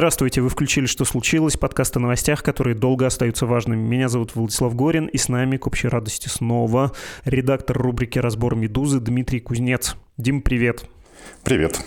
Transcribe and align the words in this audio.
Здравствуйте, 0.00 0.40
вы 0.40 0.48
включили 0.48 0.86
«Что 0.86 1.04
случилось?» 1.04 1.58
подкаст 1.58 1.94
о 1.98 2.00
новостях, 2.00 2.42
которые 2.42 2.74
долго 2.74 3.04
остаются 3.04 3.44
важными. 3.44 3.86
Меня 3.86 4.08
зовут 4.08 4.34
Владислав 4.34 4.74
Горин, 4.74 5.04
и 5.04 5.18
с 5.18 5.28
нами, 5.28 5.58
к 5.58 5.66
общей 5.66 5.88
радости, 5.88 6.26
снова 6.26 6.92
редактор 7.26 7.76
рубрики 7.76 8.18
«Разбор 8.18 8.56
Медузы» 8.56 8.98
Дмитрий 8.98 9.40
Кузнец. 9.40 9.96
Дим, 10.16 10.40
привет. 10.40 10.86
Привет. 11.44 11.84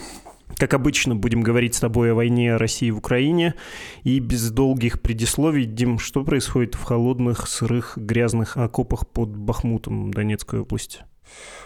Как 0.58 0.76
обычно, 0.76 1.16
будем 1.16 1.42
говорить 1.42 1.74
с 1.74 1.80
тобой 1.80 2.12
о 2.12 2.14
войне 2.14 2.56
России 2.56 2.92
в 2.92 3.00
Украине. 3.00 3.56
И 4.04 4.20
без 4.20 4.52
долгих 4.52 5.02
предисловий, 5.02 5.66
Дим, 5.66 5.98
что 5.98 6.24
происходит 6.24 6.76
в 6.76 6.84
холодных, 6.84 7.48
сырых, 7.48 7.98
грязных 7.98 8.58
окопах 8.58 9.08
под 9.08 9.36
Бахмутом 9.36 10.14
Донецкой 10.14 10.60
области? 10.60 11.00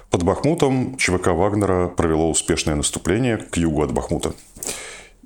Под 0.09 0.23
Бахмутом 0.23 0.95
ЧВК 0.95 1.27
Вагнера 1.27 1.89
провело 1.89 2.29
успешное 2.29 2.75
наступление 2.75 3.35
к 3.35 3.57
югу 3.57 3.83
от 3.83 3.91
Бахмута 3.91 4.31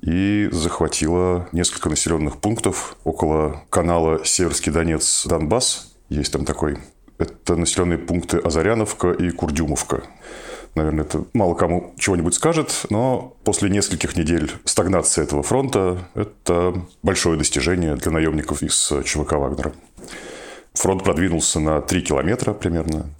и 0.02 0.48
захватила 0.50 1.48
несколько 1.52 1.88
населенных 1.88 2.38
пунктов 2.38 2.96
около 3.04 3.62
канала 3.70 4.24
Северский 4.24 4.72
Донец 4.72 5.24
Донбасс. 5.26 5.94
Есть 6.08 6.32
там 6.32 6.44
такой. 6.44 6.78
Это 7.18 7.54
населенные 7.56 7.98
пункты 7.98 8.38
Азаряновка 8.38 9.12
и 9.12 9.30
Курдюмовка. 9.30 10.02
Наверное, 10.74 11.04
это 11.04 11.24
мало 11.34 11.54
кому 11.54 11.94
чего-нибудь 11.98 12.34
скажет, 12.34 12.86
но 12.90 13.36
после 13.44 13.68
нескольких 13.68 14.16
недель 14.16 14.50
стагнации 14.64 15.22
этого 15.22 15.42
фронта 15.42 15.98
это 16.14 16.74
большое 17.02 17.38
достижение 17.38 17.94
для 17.94 18.10
наемников 18.10 18.62
из 18.62 18.92
ЧВК 19.04 19.32
Вагнера. 19.32 19.72
Фронт 20.74 21.04
продвинулся 21.04 21.60
на 21.60 21.82
3 21.82 22.00
километра 22.00 22.54
примерно, 22.54 23.10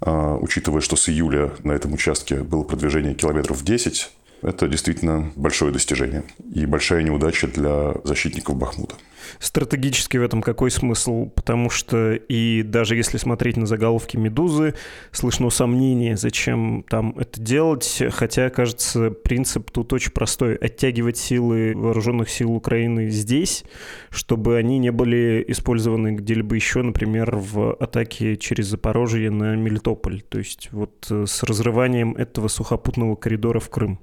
а, 0.00 0.36
учитывая, 0.36 0.80
что 0.80 0.96
с 0.96 1.08
июля 1.10 1.52
на 1.62 1.72
этом 1.72 1.92
участке 1.92 2.36
было 2.36 2.62
продвижение 2.62 3.14
километров 3.14 3.62
10, 3.62 4.10
это 4.42 4.68
действительно 4.68 5.32
большое 5.36 5.72
достижение 5.72 6.24
и 6.52 6.66
большая 6.66 7.02
неудача 7.02 7.46
для 7.48 7.94
защитников 8.04 8.56
Бахмута. 8.56 8.96
Стратегически 9.38 10.16
в 10.16 10.22
этом 10.22 10.42
какой 10.42 10.70
смысл? 10.70 11.26
Потому 11.26 11.70
что 11.70 12.14
и 12.14 12.62
даже 12.62 12.96
если 12.96 13.18
смотреть 13.18 13.56
на 13.56 13.66
заголовки 13.66 14.16
«Медузы», 14.16 14.74
слышно 15.10 15.50
сомнение, 15.50 16.16
зачем 16.16 16.84
там 16.88 17.16
это 17.18 17.40
делать, 17.40 18.02
хотя, 18.10 18.50
кажется, 18.50 19.10
принцип 19.10 19.70
тут 19.70 19.92
очень 19.92 20.12
простой. 20.12 20.56
Оттягивать 20.56 21.16
силы 21.16 21.72
вооруженных 21.74 22.30
сил 22.30 22.52
Украины 22.52 23.10
здесь, 23.10 23.64
чтобы 24.10 24.56
они 24.56 24.78
не 24.78 24.90
были 24.90 25.44
использованы 25.48 26.12
где-либо 26.12 26.54
еще, 26.54 26.82
например, 26.82 27.36
в 27.36 27.74
атаке 27.74 28.36
через 28.36 28.66
Запорожье 28.66 29.30
на 29.30 29.56
Мелитополь. 29.56 30.22
То 30.22 30.38
есть 30.38 30.68
вот 30.72 31.06
э, 31.10 31.24
с 31.26 31.42
разрыванием 31.42 32.14
этого 32.14 32.48
сухопутного 32.48 33.16
коридора 33.16 33.60
в 33.60 33.68
Крым. 33.70 33.98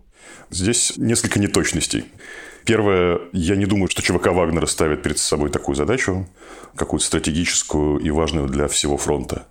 Здесь 0.49 0.93
несколько 0.97 1.39
неточностей. 1.39 2.05
Первое, 2.65 3.19
я 3.33 3.55
не 3.55 3.65
думаю, 3.65 3.87
что 3.89 4.01
ЧВК 4.01 4.27
Вагнера 4.27 4.65
ставит 4.65 5.01
перед 5.01 5.17
собой 5.17 5.49
такую 5.49 5.75
задачу, 5.75 6.27
какую-то 6.75 7.05
стратегическую 7.05 7.99
и 7.99 8.09
важную 8.09 8.47
для 8.47 8.67
всего 8.67 8.97
фронта. 8.97 9.47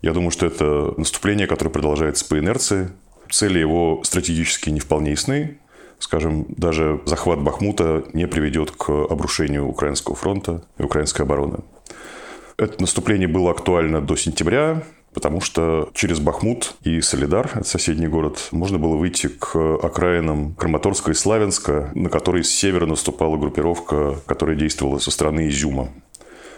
Я 0.00 0.12
думаю, 0.12 0.30
что 0.30 0.46
это 0.46 0.94
наступление, 0.96 1.46
которое 1.46 1.70
продолжается 1.70 2.26
по 2.26 2.38
инерции. 2.38 2.90
Цели 3.30 3.58
его 3.58 4.02
стратегически 4.04 4.70
не 4.70 4.80
вполне 4.80 5.12
ясны. 5.12 5.58
Скажем, 5.98 6.46
даже 6.48 7.00
захват 7.06 7.40
Бахмута 7.40 8.04
не 8.12 8.26
приведет 8.26 8.72
к 8.72 8.90
обрушению 8.90 9.68
Украинского 9.68 10.16
фронта 10.16 10.64
и 10.76 10.82
украинской 10.82 11.22
обороны. 11.22 11.58
Это 12.56 12.80
наступление 12.80 13.28
было 13.28 13.52
актуально 13.52 14.00
до 14.00 14.16
сентября. 14.16 14.82
Потому 15.14 15.40
что 15.40 15.90
через 15.94 16.20
Бахмут 16.20 16.74
и 16.84 17.00
Солидар, 17.00 17.50
это 17.54 17.64
соседний 17.64 18.08
город, 18.08 18.48
можно 18.50 18.78
было 18.78 18.96
выйти 18.96 19.28
к 19.28 19.56
окраинам 19.82 20.54
Краматорска 20.54 21.10
и 21.10 21.14
Славянска, 21.14 21.90
на 21.94 22.08
которые 22.08 22.44
с 22.44 22.50
севера 22.50 22.86
наступала 22.86 23.36
группировка, 23.36 24.16
которая 24.26 24.56
действовала 24.56 24.98
со 24.98 25.10
стороны 25.10 25.48
Изюма. 25.48 25.90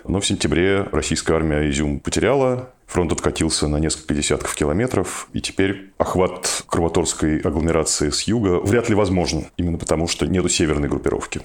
Но 0.07 0.21
в 0.21 0.27
сентябре 0.27 0.87
российская 0.93 1.35
армия 1.35 1.69
Изюм 1.69 1.99
потеряла, 1.99 2.71
фронт 2.87 3.11
откатился 3.11 3.67
на 3.67 3.79
несколько 3.79 4.15
десятков 4.15 4.55
километров, 4.55 5.29
и 5.33 5.41
теперь 5.41 5.93
охват 5.99 6.65
Краматорской 6.69 7.39
агломерации 7.39 8.11
с 8.11 8.23
юга 8.23 8.61
вряд 8.61 8.89
ли 8.89 8.95
возможен, 8.95 9.47
именно 9.57 9.79
потому 9.79 10.07
что 10.07 10.27
нету 10.27 10.49
северной 10.49 10.89
группировки. 10.89 11.41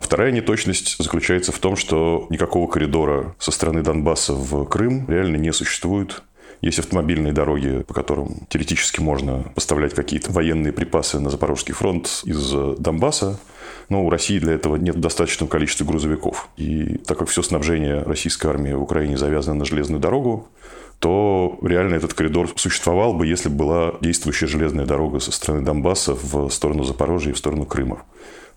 Вторая 0.00 0.30
неточность 0.30 0.96
заключается 1.02 1.52
в 1.52 1.58
том, 1.58 1.76
что 1.76 2.26
никакого 2.30 2.70
коридора 2.70 3.34
со 3.38 3.50
стороны 3.50 3.82
Донбасса 3.82 4.32
в 4.32 4.64
Крым 4.66 5.06
реально 5.08 5.36
не 5.36 5.52
существует. 5.52 6.22
Есть 6.60 6.80
автомобильные 6.80 7.32
дороги, 7.32 7.84
по 7.86 7.94
которым 7.94 8.46
теоретически 8.48 9.00
можно 9.00 9.44
поставлять 9.54 9.94
какие-то 9.94 10.32
военные 10.32 10.72
припасы 10.72 11.20
на 11.20 11.30
Запорожский 11.30 11.74
фронт 11.74 12.22
из 12.24 12.52
Донбасса. 12.78 13.38
Но 13.88 14.04
у 14.04 14.10
России 14.10 14.38
для 14.38 14.54
этого 14.54 14.76
нет 14.76 15.00
достаточного 15.00 15.48
количества 15.48 15.84
грузовиков. 15.84 16.48
И 16.56 16.98
так 17.06 17.18
как 17.18 17.28
все 17.28 17.42
снабжение 17.42 18.02
российской 18.02 18.48
армии 18.48 18.72
в 18.72 18.82
Украине 18.82 19.16
завязано 19.16 19.60
на 19.60 19.64
железную 19.64 20.00
дорогу, 20.00 20.48
то 20.98 21.58
реально 21.62 21.94
этот 21.94 22.12
коридор 22.12 22.50
существовал 22.56 23.14
бы, 23.14 23.26
если 23.26 23.48
бы 23.48 23.54
была 23.54 23.94
действующая 24.00 24.48
железная 24.48 24.84
дорога 24.84 25.20
со 25.20 25.30
стороны 25.30 25.64
Донбасса 25.64 26.14
в 26.14 26.50
сторону 26.50 26.82
Запорожья 26.82 27.30
и 27.30 27.34
в 27.34 27.38
сторону 27.38 27.66
Крыма. 27.66 28.02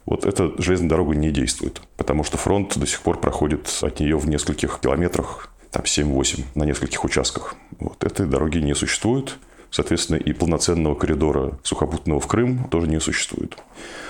Вот 0.08 0.26
эта 0.26 0.52
железная 0.58 0.90
дорога 0.90 1.16
не 1.16 1.30
действует, 1.30 1.82
потому 1.98 2.24
что 2.24 2.38
фронт 2.38 2.76
до 2.76 2.88
сих 2.88 3.02
пор 3.02 3.20
проходит 3.20 3.70
от 3.84 4.00
нее 4.00 4.18
в 4.18 4.28
нескольких 4.28 4.80
километрах 4.82 5.51
там 5.72 5.84
7-8 5.84 6.44
на 6.56 6.64
нескольких 6.64 7.04
участках. 7.04 7.56
Вот 7.80 8.04
этой 8.04 8.26
дороги 8.26 8.60
не 8.60 8.76
существует. 8.76 9.38
Соответственно, 9.72 10.18
и 10.18 10.34
полноценного 10.34 10.96
коридора 10.96 11.58
сухопутного 11.64 12.20
в 12.20 12.28
Крым 12.28 12.68
тоже 12.70 12.88
не 12.88 13.00
существует. 13.00 13.58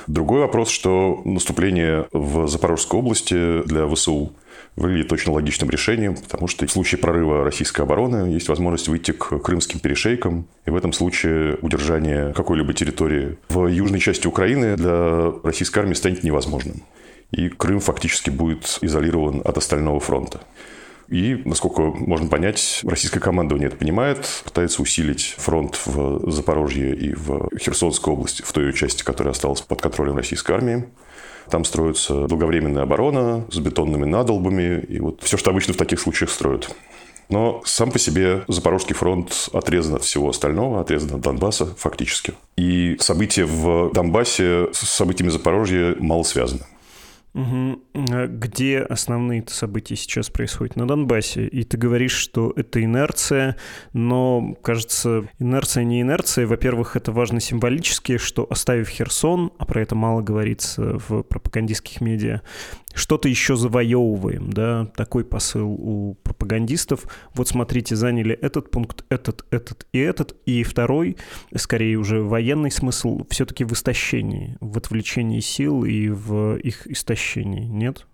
Другой 0.08 0.42
вопрос, 0.42 0.70
что 0.70 1.22
наступление 1.24 2.08
в 2.12 2.48
Запорожской 2.48 3.00
области 3.00 3.62
для 3.68 3.88
ВСУ 3.88 4.34
выглядит 4.76 5.10
точно 5.10 5.34
логичным 5.34 5.70
решением, 5.70 6.16
потому 6.16 6.48
что 6.48 6.66
в 6.66 6.72
случае 6.72 7.00
прорыва 7.00 7.44
российской 7.44 7.82
обороны 7.82 8.32
есть 8.32 8.50
возможность 8.50 8.88
выйти 8.88 9.12
к 9.12 9.38
крымским 9.38 9.80
перешейкам, 9.80 10.48
и 10.66 10.72
в 10.72 10.76
этом 10.76 10.94
случае 10.94 11.58
удержание 11.62 12.34
какой-либо 12.34 12.74
территории 12.74 13.38
в 13.50 13.68
южной 13.68 14.00
части 14.00 14.26
Украины 14.26 14.76
для 14.76 15.32
российской 15.44 15.80
армии 15.80 15.94
станет 15.94 16.24
невозможным. 16.24 16.82
И 17.30 17.50
Крым 17.50 17.80
фактически 17.80 18.32
будет 18.32 18.80
изолирован 18.82 19.42
от 19.46 19.58
остального 19.58 20.00
фронта. 20.00 20.42
И, 21.12 21.42
насколько 21.44 21.82
можно 21.82 22.30
понять, 22.30 22.80
российское 22.84 23.20
командование 23.20 23.68
это 23.68 23.76
понимает, 23.76 24.26
пытается 24.46 24.82
усилить 24.82 25.36
фронт 25.38 25.78
в 25.86 26.32
Запорожье 26.32 26.96
и 26.96 27.14
в 27.14 27.50
Херсонской 27.60 28.14
области, 28.14 28.42
в 28.44 28.52
той 28.54 28.68
ее 28.68 28.74
части, 28.74 29.04
которая 29.04 29.34
осталась 29.34 29.60
под 29.60 29.82
контролем 29.82 30.16
российской 30.16 30.54
армии. 30.54 30.86
Там 31.50 31.66
строится 31.66 32.28
долговременная 32.28 32.84
оборона 32.84 33.46
с 33.52 33.58
бетонными 33.58 34.06
надолбами, 34.06 34.80
и 34.88 35.02
вот 35.02 35.22
все, 35.22 35.36
что 35.36 35.50
обычно 35.50 35.74
в 35.74 35.78
таких 35.78 36.00
случаях 36.00 36.32
строят. 36.32 36.74
Но 37.28 37.62
сам 37.66 37.92
по 37.92 38.00
себе 38.00 38.44
Запорожский 38.48 38.96
фронт 38.96 39.50
отрезан 39.52 39.96
от 39.96 40.04
всего 40.04 40.30
остального, 40.30 40.80
отрезан 40.80 41.16
от 41.16 41.22
Донбасса 41.22 41.66
фактически. 41.78 42.36
И 42.56 42.96
события 43.02 43.44
в 43.44 43.92
Донбассе 43.92 44.68
с 44.72 44.80
событиями 44.88 45.30
Запорожья 45.30 45.94
мало 46.00 46.24
связаны. 46.24 46.62
Угу. 47.34 47.82
Где 47.94 48.80
основные 48.80 49.44
события 49.48 49.96
сейчас 49.96 50.30
происходят? 50.30 50.76
На 50.76 50.86
Донбассе. 50.86 51.48
И 51.48 51.64
ты 51.64 51.78
говоришь, 51.78 52.14
что 52.14 52.52
это 52.56 52.84
инерция, 52.84 53.56
но, 53.94 54.56
кажется, 54.62 55.30
инерция 55.40 55.86
не 55.86 56.02
инерция. 56.02 56.46
Во-первых, 56.46 56.96
это 56.96 57.12
важно 57.12 57.40
символически, 57.40 58.18
что 58.18 58.46
оставив 58.50 58.90
Херсон, 58.90 59.52
а 59.58 59.66
про 59.66 59.82
это 59.82 59.96
мало 59.96 60.22
говорится 60.22 60.98
в 61.08 61.24
пропагандистских 61.24 62.02
медиа, 62.02 62.42
что-то 62.94 63.30
еще 63.30 63.56
завоевываем, 63.56 64.52
да, 64.52 64.86
такой 64.96 65.26
посыл 65.26 65.70
у 65.72 66.16
пропагандистов. 66.24 67.06
Вот 67.34 67.48
смотрите, 67.48 67.96
заняли 67.96 68.36
этот 68.36 68.72
пункт, 68.72 69.06
этот, 69.10 69.46
этот 69.52 69.88
и 69.92 70.00
этот, 70.00 70.36
и 70.46 70.64
второй, 70.64 71.18
скорее 71.56 71.98
уже 71.98 72.22
военный 72.22 72.72
смысл, 72.72 73.26
все-таки 73.30 73.64
в 73.64 73.74
истощении, 73.74 74.58
в 74.60 74.78
отвлечении 74.78 75.40
сил 75.40 75.84
и 75.84 76.10
в 76.10 76.56
их 76.58 76.88
истощении, 76.88 77.66
нет? 77.66 78.08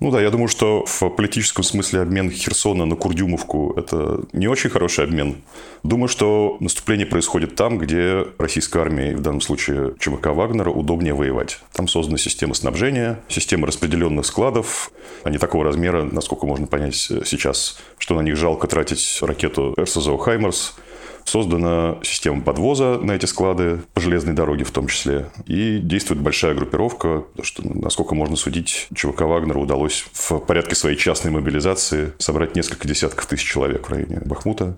Ну 0.00 0.10
да, 0.10 0.20
я 0.20 0.30
думаю, 0.30 0.48
что 0.48 0.84
в 0.84 1.08
политическом 1.10 1.62
смысле 1.62 2.00
обмен 2.00 2.30
Херсона 2.30 2.84
на 2.84 2.96
Курдюмовку– 2.96 3.74
это 3.76 4.22
не 4.32 4.48
очень 4.48 4.68
хороший 4.68 5.04
обмен. 5.04 5.36
Думаю, 5.82 6.08
что 6.08 6.56
наступление 6.60 7.06
происходит 7.06 7.54
там, 7.54 7.78
где 7.78 8.26
российская 8.38 8.80
армия, 8.80 9.16
в 9.16 9.22
данном 9.22 9.40
случае 9.40 9.94
ЧВК 10.00 10.26
Вагнера, 10.26 10.70
удобнее 10.70 11.14
воевать. 11.14 11.60
Там 11.72 11.86
создана 11.86 12.18
система 12.18 12.54
снабжения, 12.54 13.20
система 13.28 13.66
распределенных 13.66 14.26
складов. 14.26 14.90
Они 15.22 15.38
такого 15.38 15.64
размера, 15.64 16.02
насколько 16.02 16.44
можно 16.44 16.66
понять 16.66 16.96
сейчас, 16.96 17.78
что 17.98 18.14
на 18.14 18.20
них 18.20 18.36
жалко 18.36 18.66
тратить 18.66 19.18
ракету 19.22 19.74
РСЗО 19.78 20.18
«Хаймерс», 20.18 20.74
Создана 21.24 21.98
система 22.02 22.42
подвоза 22.42 22.98
на 22.98 23.12
эти 23.12 23.26
склады, 23.26 23.80
по 23.94 24.00
железной 24.00 24.34
дороге 24.34 24.64
в 24.64 24.70
том 24.70 24.86
числе. 24.88 25.30
И 25.46 25.78
действует 25.78 26.20
большая 26.20 26.54
группировка, 26.54 27.24
что, 27.42 27.62
насколько 27.66 28.14
можно 28.14 28.36
судить, 28.36 28.88
ЧВК 28.94 29.22
Вагнера 29.22 29.58
удалось 29.58 30.04
в 30.12 30.38
порядке 30.40 30.74
своей 30.74 30.96
частной 30.96 31.30
мобилизации 31.30 32.12
собрать 32.18 32.54
несколько 32.54 32.86
десятков 32.86 33.26
тысяч 33.26 33.50
человек 33.50 33.88
в 33.88 33.92
районе 33.92 34.20
Бахмута. 34.24 34.76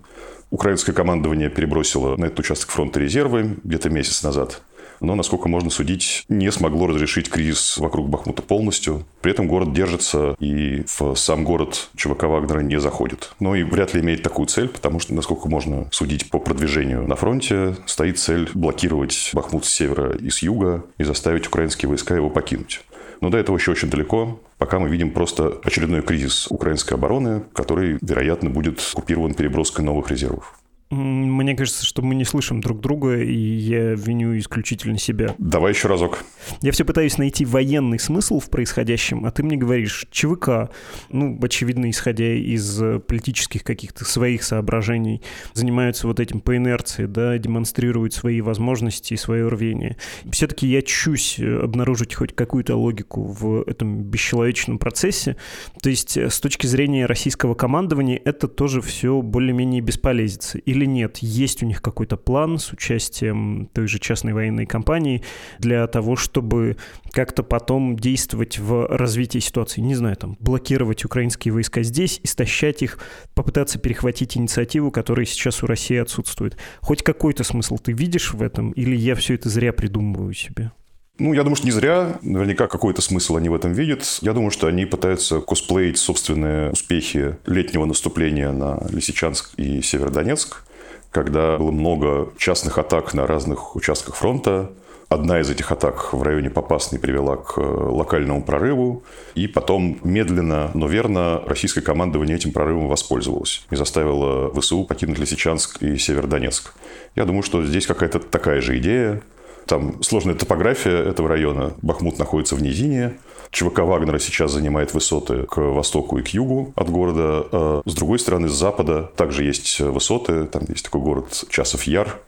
Украинское 0.50 0.94
командование 0.94 1.50
перебросило 1.50 2.16
на 2.16 2.26
этот 2.26 2.38
участок 2.38 2.70
фронта 2.70 3.00
резервы 3.00 3.56
где-то 3.64 3.90
месяц 3.90 4.22
назад 4.22 4.62
но, 5.00 5.14
насколько 5.14 5.48
можно 5.48 5.70
судить, 5.70 6.24
не 6.28 6.50
смогло 6.52 6.86
разрешить 6.86 7.30
кризис 7.30 7.78
вокруг 7.78 8.08
Бахмута 8.08 8.42
полностью. 8.42 9.04
При 9.20 9.32
этом 9.32 9.48
город 9.48 9.72
держится, 9.72 10.36
и 10.38 10.84
в 10.86 11.14
сам 11.14 11.44
город 11.44 11.88
ЧВК 11.96 12.24
Вагнера 12.24 12.60
не 12.60 12.80
заходит. 12.80 13.32
Но 13.40 13.54
и 13.54 13.62
вряд 13.62 13.94
ли 13.94 14.00
имеет 14.00 14.22
такую 14.22 14.46
цель, 14.46 14.68
потому 14.68 15.00
что, 15.00 15.14
насколько 15.14 15.48
можно 15.48 15.88
судить 15.90 16.30
по 16.30 16.38
продвижению 16.38 17.06
на 17.06 17.16
фронте, 17.16 17.76
стоит 17.86 18.18
цель 18.18 18.48
блокировать 18.54 19.30
Бахмут 19.32 19.64
с 19.64 19.70
севера 19.70 20.16
и 20.16 20.30
с 20.30 20.42
юга 20.42 20.84
и 20.98 21.04
заставить 21.04 21.46
украинские 21.46 21.88
войска 21.88 22.14
его 22.14 22.30
покинуть. 22.30 22.82
Но 23.20 23.30
до 23.30 23.38
этого 23.38 23.56
еще 23.56 23.72
очень 23.72 23.90
далеко. 23.90 24.40
Пока 24.58 24.78
мы 24.78 24.88
видим 24.88 25.10
просто 25.10 25.58
очередной 25.64 26.02
кризис 26.02 26.46
украинской 26.48 26.94
обороны, 26.94 27.42
который, 27.52 27.98
вероятно, 28.00 28.50
будет 28.50 28.80
купирован 28.94 29.34
переброской 29.34 29.84
новых 29.84 30.10
резервов. 30.10 30.55
Мне 30.88 31.56
кажется, 31.56 31.84
что 31.84 32.00
мы 32.00 32.14
не 32.14 32.24
слышим 32.24 32.60
друг 32.60 32.80
друга, 32.80 33.20
и 33.20 33.36
я 33.36 33.94
виню 33.94 34.38
исключительно 34.38 34.98
себя. 34.98 35.34
Давай 35.38 35.72
еще 35.72 35.88
разок. 35.88 36.24
Я 36.62 36.70
все 36.70 36.84
пытаюсь 36.84 37.18
найти 37.18 37.44
военный 37.44 37.98
смысл 37.98 38.38
в 38.38 38.48
происходящем, 38.50 39.24
а 39.26 39.32
ты 39.32 39.42
мне 39.42 39.56
говоришь, 39.56 40.06
ЧВК, 40.12 40.70
ну, 41.10 41.36
очевидно, 41.42 41.90
исходя 41.90 42.32
из 42.32 42.80
политических 43.08 43.64
каких-то 43.64 44.04
своих 44.04 44.44
соображений, 44.44 45.22
занимаются 45.54 46.06
вот 46.06 46.20
этим 46.20 46.40
по 46.40 46.56
инерции, 46.56 47.06
да, 47.06 47.36
демонстрируют 47.36 48.14
свои 48.14 48.40
возможности 48.40 49.14
и 49.14 49.16
свое 49.16 49.48
рвение. 49.48 49.96
Все-таки 50.30 50.68
я 50.68 50.82
чусь 50.82 51.40
обнаружить 51.40 52.14
хоть 52.14 52.32
какую-то 52.32 52.76
логику 52.76 53.22
в 53.24 53.62
этом 53.66 54.04
бесчеловечном 54.04 54.78
процессе. 54.78 55.36
То 55.82 55.90
есть 55.90 56.16
с 56.16 56.38
точки 56.38 56.68
зрения 56.68 57.06
российского 57.06 57.54
командования 57.54 58.20
это 58.24 58.46
тоже 58.46 58.80
все 58.80 59.20
более-менее 59.20 59.80
бесполезится. 59.80 60.58
И 60.58 60.75
или 60.76 60.84
нет? 60.84 61.18
Есть 61.18 61.62
у 61.62 61.66
них 61.66 61.82
какой-то 61.82 62.16
план 62.16 62.58
с 62.58 62.72
участием 62.72 63.68
той 63.72 63.88
же 63.88 63.98
частной 63.98 64.32
военной 64.32 64.66
компании 64.66 65.22
для 65.58 65.86
того, 65.86 66.16
чтобы 66.16 66.76
как-то 67.10 67.42
потом 67.42 67.96
действовать 67.96 68.58
в 68.58 68.86
развитии 68.88 69.38
ситуации? 69.38 69.80
Не 69.80 69.94
знаю, 69.94 70.16
там, 70.16 70.36
блокировать 70.38 71.04
украинские 71.04 71.52
войска 71.52 71.82
здесь, 71.82 72.20
истощать 72.22 72.82
их, 72.82 72.98
попытаться 73.34 73.78
перехватить 73.78 74.36
инициативу, 74.36 74.90
которая 74.90 75.26
сейчас 75.26 75.62
у 75.62 75.66
России 75.66 75.96
отсутствует. 75.96 76.56
Хоть 76.80 77.02
какой-то 77.02 77.44
смысл 77.44 77.78
ты 77.78 77.92
видишь 77.92 78.32
в 78.32 78.42
этом, 78.42 78.72
или 78.72 78.94
я 78.94 79.14
все 79.14 79.34
это 79.34 79.48
зря 79.48 79.72
придумываю 79.72 80.34
себе? 80.34 80.72
Ну, 81.18 81.32
я 81.32 81.42
думаю, 81.42 81.56
что 81.56 81.66
не 81.66 81.72
зря. 81.72 82.18
Наверняка 82.20 82.66
какой-то 82.66 83.00
смысл 83.00 83.36
они 83.36 83.48
в 83.48 83.54
этом 83.54 83.72
видят. 83.72 84.18
Я 84.20 84.34
думаю, 84.34 84.50
что 84.50 84.66
они 84.66 84.84
пытаются 84.84 85.40
косплеить 85.40 85.98
собственные 85.98 86.72
успехи 86.72 87.36
летнего 87.46 87.86
наступления 87.86 88.52
на 88.52 88.82
Лисичанск 88.90 89.54
и 89.56 89.80
Северодонецк, 89.80 90.64
когда 91.10 91.56
было 91.56 91.70
много 91.70 92.32
частных 92.36 92.76
атак 92.76 93.14
на 93.14 93.26
разных 93.26 93.76
участках 93.76 94.14
фронта. 94.16 94.70
Одна 95.08 95.40
из 95.40 95.48
этих 95.48 95.70
атак 95.70 96.12
в 96.12 96.20
районе 96.22 96.50
Попасной 96.50 96.98
привела 96.98 97.36
к 97.36 97.56
э, 97.58 97.60
локальному 97.60 98.42
прорыву, 98.42 99.04
и 99.36 99.46
потом 99.46 100.00
медленно, 100.02 100.72
но 100.74 100.88
верно 100.88 101.42
российское 101.46 101.80
командование 101.80 102.36
этим 102.36 102.50
прорывом 102.50 102.88
воспользовалось 102.88 103.64
и 103.70 103.76
заставило 103.76 104.52
ВСУ 104.60 104.82
покинуть 104.82 105.20
Лисичанск 105.20 105.80
и 105.80 105.96
Северодонецк. 105.96 106.74
Я 107.14 107.24
думаю, 107.24 107.44
что 107.44 107.64
здесь 107.64 107.86
какая-то 107.86 108.18
такая 108.18 108.60
же 108.60 108.76
идея. 108.78 109.22
Там 109.66 110.02
сложная 110.02 110.34
топография 110.34 111.02
этого 111.02 111.28
района. 111.28 111.74
Бахмут 111.82 112.18
находится 112.18 112.54
в 112.54 112.62
низине. 112.62 113.18
ЧВК 113.50 113.80
Вагнера 113.80 114.18
сейчас 114.18 114.52
занимает 114.52 114.94
высоты 114.94 115.42
к 115.42 115.58
востоку 115.58 116.18
и 116.18 116.22
к 116.22 116.28
югу 116.28 116.72
от 116.76 116.88
города. 116.88 117.46
А 117.52 117.82
с 117.84 117.94
другой 117.94 118.18
стороны, 118.18 118.48
с 118.48 118.52
запада 118.52 119.10
также 119.16 119.44
есть 119.44 119.80
высоты. 119.80 120.44
Там 120.46 120.62
есть 120.68 120.84
такой 120.84 121.00
город 121.00 121.44
Часов 121.48 121.82
Яр. 121.84 122.18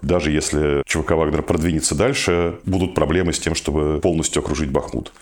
Даже 0.00 0.30
если 0.30 0.82
ЧВК 0.86 1.12
Вагнера 1.12 1.42
продвинется 1.42 1.94
дальше, 1.94 2.58
будут 2.64 2.94
проблемы 2.94 3.32
с 3.32 3.38
тем, 3.38 3.54
чтобы 3.54 3.98
полностью 4.00 4.40
окружить 4.40 4.70
Бахмут. 4.70 5.12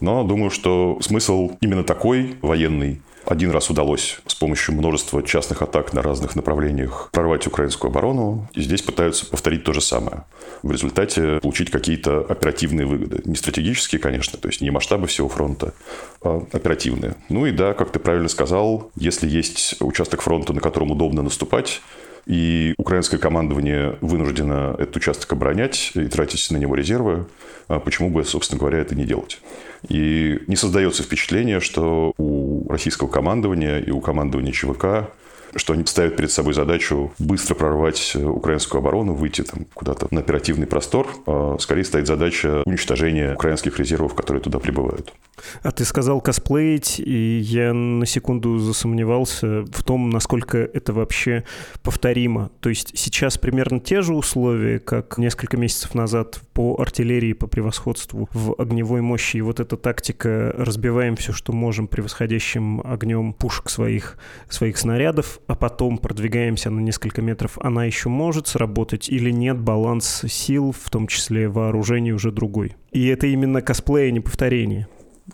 Но 0.00 0.24
думаю, 0.24 0.50
что 0.50 0.98
смысл 1.00 1.56
именно 1.60 1.84
такой, 1.84 2.36
военный, 2.42 3.00
один 3.26 3.50
раз 3.50 3.70
удалось 3.70 4.18
с 4.26 4.34
помощью 4.34 4.74
множества 4.74 5.22
частных 5.22 5.62
атак 5.62 5.92
на 5.92 6.02
разных 6.02 6.36
направлениях 6.36 7.08
прорвать 7.12 7.46
украинскую 7.46 7.90
оборону, 7.90 8.48
и 8.54 8.62
здесь 8.62 8.82
пытаются 8.82 9.26
повторить 9.26 9.64
то 9.64 9.72
же 9.72 9.80
самое. 9.80 10.24
В 10.62 10.70
результате 10.70 11.40
получить 11.40 11.70
какие-то 11.70 12.20
оперативные 12.20 12.86
выгоды. 12.86 13.22
Не 13.24 13.36
стратегические, 13.36 14.00
конечно, 14.00 14.38
то 14.38 14.48
есть 14.48 14.60
не 14.60 14.70
масштабы 14.70 15.06
всего 15.06 15.28
фронта, 15.28 15.74
а 16.22 16.46
оперативные. 16.52 17.16
Ну 17.28 17.46
и 17.46 17.52
да, 17.52 17.74
как 17.74 17.90
ты 17.90 17.98
правильно 17.98 18.28
сказал, 18.28 18.90
если 18.96 19.28
есть 19.28 19.76
участок 19.80 20.22
фронта, 20.22 20.52
на 20.52 20.60
котором 20.60 20.90
удобно 20.90 21.22
наступать, 21.22 21.82
и 22.26 22.74
украинское 22.76 23.20
командование 23.20 23.96
вынуждено 24.00 24.74
этот 24.78 24.96
участок 24.96 25.32
оборонять 25.32 25.92
и 25.94 26.06
тратить 26.06 26.50
на 26.50 26.56
него 26.56 26.74
резервы. 26.74 27.26
А 27.68 27.78
почему 27.78 28.10
бы, 28.10 28.24
собственно 28.24 28.58
говоря, 28.58 28.78
это 28.78 28.94
не 28.94 29.04
делать? 29.04 29.40
И 29.88 30.40
не 30.46 30.56
создается 30.56 31.02
впечатление, 31.02 31.60
что 31.60 32.12
у 32.18 32.68
российского 32.68 33.08
командования 33.08 33.78
и 33.78 33.90
у 33.90 34.00
командования 34.00 34.52
ЧВК 34.52 35.10
что 35.56 35.72
они 35.72 35.84
ставят 35.86 36.16
перед 36.16 36.30
собой 36.30 36.54
задачу 36.54 37.12
быстро 37.18 37.54
прорвать 37.54 38.16
украинскую 38.16 38.80
оборону, 38.80 39.14
выйти 39.14 39.42
там 39.42 39.66
куда-то 39.74 40.08
на 40.10 40.20
оперативный 40.20 40.66
простор. 40.66 41.08
А 41.26 41.56
скорее 41.58 41.84
стоит 41.84 42.06
задача 42.06 42.62
уничтожения 42.66 43.34
украинских 43.34 43.78
резервов, 43.78 44.14
которые 44.14 44.42
туда 44.42 44.58
прибывают. 44.58 45.12
А 45.62 45.70
ты 45.70 45.84
сказал 45.84 46.20
косплеить, 46.20 46.98
и 46.98 47.38
я 47.38 47.72
на 47.72 48.06
секунду 48.06 48.58
засомневался 48.58 49.64
в 49.64 49.82
том, 49.84 50.10
насколько 50.10 50.58
это 50.58 50.92
вообще 50.92 51.44
повторимо. 51.82 52.50
То 52.60 52.68
есть 52.68 52.92
сейчас 52.98 53.38
примерно 53.38 53.80
те 53.80 54.02
же 54.02 54.14
условия, 54.14 54.78
как 54.78 55.18
несколько 55.18 55.56
месяцев 55.56 55.94
назад 55.94 56.40
по 56.52 56.80
артиллерии, 56.80 57.32
по 57.32 57.46
превосходству 57.46 58.28
в 58.32 58.54
огневой 58.58 59.02
мощи. 59.02 59.36
И 59.36 59.42
вот 59.42 59.60
эта 59.60 59.76
тактика 59.76 60.54
«разбиваем 60.56 61.16
все, 61.16 61.32
что 61.32 61.52
можем 61.52 61.86
превосходящим 61.86 62.80
огнем 62.80 63.32
пушек 63.32 63.68
своих, 63.68 64.16
своих 64.48 64.78
снарядов, 64.78 65.40
а 65.46 65.54
потом 65.54 65.98
продвигаемся 65.98 66.70
на 66.70 66.80
несколько 66.80 67.22
метров, 67.22 67.58
она 67.60 67.84
еще 67.84 68.08
может 68.08 68.46
сработать 68.46 69.08
или 69.08 69.30
нет, 69.30 69.58
баланс 69.58 70.24
сил, 70.28 70.72
в 70.72 70.90
том 70.90 71.06
числе 71.06 71.48
вооружений, 71.48 72.12
уже 72.12 72.32
другой. 72.32 72.74
И 72.92 73.06
это 73.06 73.26
именно 73.26 73.62
косплей, 73.62 74.08
а 74.08 74.10
не 74.10 74.20
повторение. 74.20 74.88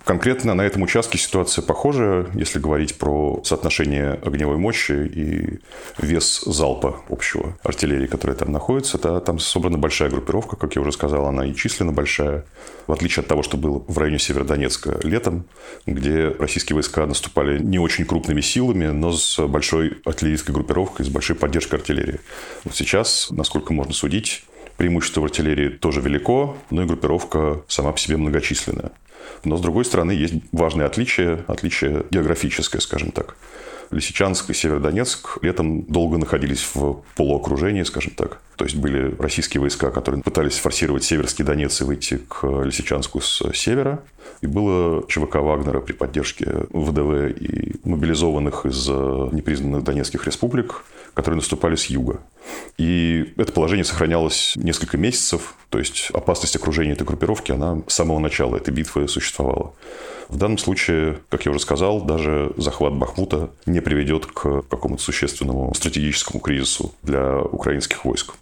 Конкретно 0.05 0.55
на 0.55 0.63
этом 0.63 0.83
участке 0.83 1.19
ситуация 1.19 1.63
похожая, 1.63 2.27
если 2.33 2.59
говорить 2.59 2.97
про 2.97 3.43
соотношение 3.45 4.13
огневой 4.25 4.57
мощи 4.57 4.93
и 4.93 5.61
вес 6.03 6.41
залпа 6.47 7.03
общего 7.11 7.59
артиллерии, 7.63 8.07
которая 8.07 8.35
там 8.35 8.51
находится. 8.53 8.97
Это, 8.97 9.21
там 9.21 9.39
собрана 9.39 9.77
большая 9.77 10.09
группировка, 10.09 10.57
как 10.57 10.77
я 10.77 10.81
уже 10.81 10.93
сказал, 10.93 11.27
она 11.27 11.45
и 11.45 11.55
численно 11.55 11.93
большая. 11.93 12.47
В 12.87 12.93
отличие 12.93 13.21
от 13.21 13.29
того, 13.29 13.43
что 13.43 13.59
было 13.59 13.85
в 13.87 13.99
районе 13.99 14.19
Северодонецка 14.19 14.99
летом, 15.03 15.45
где 15.85 16.35
российские 16.39 16.75
войска 16.75 17.05
наступали 17.05 17.63
не 17.63 17.79
очень 17.79 18.07
крупными 18.07 18.41
силами, 18.41 18.87
но 18.87 19.13
с 19.13 19.47
большой 19.47 20.01
артиллерийской 20.07 20.55
группировкой, 20.55 21.05
с 21.05 21.11
большой 21.11 21.37
поддержкой 21.37 21.77
артиллерии. 21.77 22.19
Вот 22.65 22.75
сейчас, 22.75 23.29
насколько 23.31 23.75
можно 23.75 23.93
судить, 23.93 24.45
преимущество 24.79 25.21
в 25.21 25.25
артиллерии 25.25 25.69
тоже 25.69 26.01
велико, 26.01 26.57
но 26.71 26.83
и 26.83 26.87
группировка 26.87 27.63
сама 27.69 27.93
по 27.93 27.99
себе 27.99 28.17
многочисленная. 28.17 28.93
Но, 29.45 29.57
с 29.57 29.61
другой 29.61 29.85
стороны, 29.85 30.13
есть 30.13 30.35
важное 30.53 30.87
отличие, 30.87 31.45
отличие 31.49 32.05
географическое, 32.11 32.81
скажем 32.81 33.11
так. 33.13 33.37
Лисичанск 33.91 34.49
и 34.51 34.55
Северодонецк 34.55 35.39
летом 35.43 35.83
долго 35.83 36.17
находились 36.17 36.67
в 36.75 37.03
полуокружении, 37.15 37.83
скажем 37.83 38.15
так. 38.15 38.39
То 38.57 38.65
есть 38.65 38.77
были 38.77 39.15
российские 39.19 39.61
войска, 39.61 39.91
которые 39.91 40.23
пытались 40.23 40.59
форсировать 40.59 41.05
Северский 41.05 41.45
Донец 41.45 41.81
и 41.81 41.85
выйти 41.85 42.19
к 42.29 42.47
Лисичанску 42.65 43.21
с 43.21 43.43
севера. 43.55 44.03
И 44.41 44.47
было 44.47 45.07
ЧВК 45.09 45.37
Вагнера 45.37 45.81
при 45.81 45.93
поддержке 45.93 46.67
ВДВ 46.71 47.31
и 47.41 47.77
мобилизованных 47.85 48.67
из 48.67 48.89
непризнанных 48.89 49.85
донецких 49.85 50.27
республик, 50.27 50.85
которые 51.15 51.37
наступали 51.37 51.77
с 51.77 51.87
юга. 51.87 52.21
И 52.79 53.35
это 53.37 53.53
положение 53.53 53.85
сохранялось 53.85 54.55
несколько 54.57 54.97
месяцев, 54.97 55.55
то 55.69 55.79
есть 55.79 56.11
опасность 56.13 56.57
окружения 56.57 56.93
этой 56.93 57.07
группировки, 57.07 57.53
она 57.53 57.83
с 57.87 57.95
самого 57.95 58.19
начала 58.19 58.57
этой 58.57 58.73
битвы 58.73 59.09
существовала. 59.09 59.75
В 60.29 60.37
данном 60.39 60.59
случае, 60.59 61.19
как 61.29 61.45
я 61.45 61.51
уже 61.51 61.61
сказал, 61.61 62.03
даже 62.03 62.53
захват 62.57 62.95
Бахмута 62.95 63.51
не 63.67 63.81
приведет 63.81 64.27
к 64.27 64.63
какому-то 64.63 65.03
существенному 65.03 65.75
стратегическому 65.75 66.41
кризису 66.41 66.95
для 67.03 67.39
украинских 67.39 68.05
войск. 68.05 68.35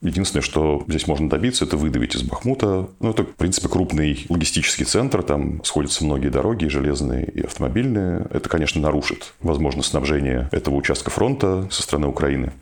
Единственное, 0.00 0.42
что 0.42 0.84
здесь 0.86 1.08
можно 1.08 1.28
добиться, 1.28 1.64
это 1.64 1.76
выдавить 1.76 2.14
из 2.14 2.22
Бахмута. 2.22 2.88
Ну, 3.00 3.10
это, 3.10 3.24
в 3.24 3.34
принципе, 3.34 3.68
крупный 3.68 4.26
логистический 4.28 4.84
центр. 4.84 5.22
Там 5.24 5.62
сходятся 5.64 6.04
многие 6.04 6.28
дороги, 6.28 6.66
железные, 6.66 7.28
и 7.28 7.42
автомобильные. 7.42 8.26
Это, 8.30 8.48
конечно, 8.48 8.80
нарушит 8.80 9.34
возможность 9.40 9.90
снабжения 9.90 10.48
этого 10.52 10.76
участка 10.76 11.10
фронта 11.10 11.66
со 11.70 11.82
стороны 11.82 12.06
Украины, 12.06 12.52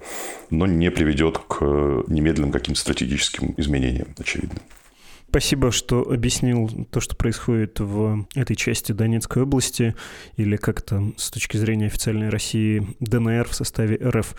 но 0.49 0.67
не 0.67 0.91
приведет 0.91 1.39
к 1.39 1.61
немедленным 2.09 2.53
каким-то 2.53 2.81
стратегическим 2.81 3.53
изменениям, 3.59 4.09
очевидно. 4.19 4.61
Спасибо, 5.37 5.71
что 5.71 6.01
объяснил 6.01 6.87
то, 6.91 6.99
что 6.99 7.15
происходит 7.15 7.79
в 7.79 8.27
этой 8.35 8.57
части 8.57 8.93
Донецкой 8.93 9.43
области, 9.43 9.95
или 10.39 10.57
как-то 10.57 11.13
с 11.19 11.31
точки 11.31 11.59
зрения 11.59 11.89
официальной 11.89 12.31
России 12.31 12.97
ДНР 13.01 13.47
в 13.47 13.55
составе 13.55 13.97
РФ. 13.97 14.35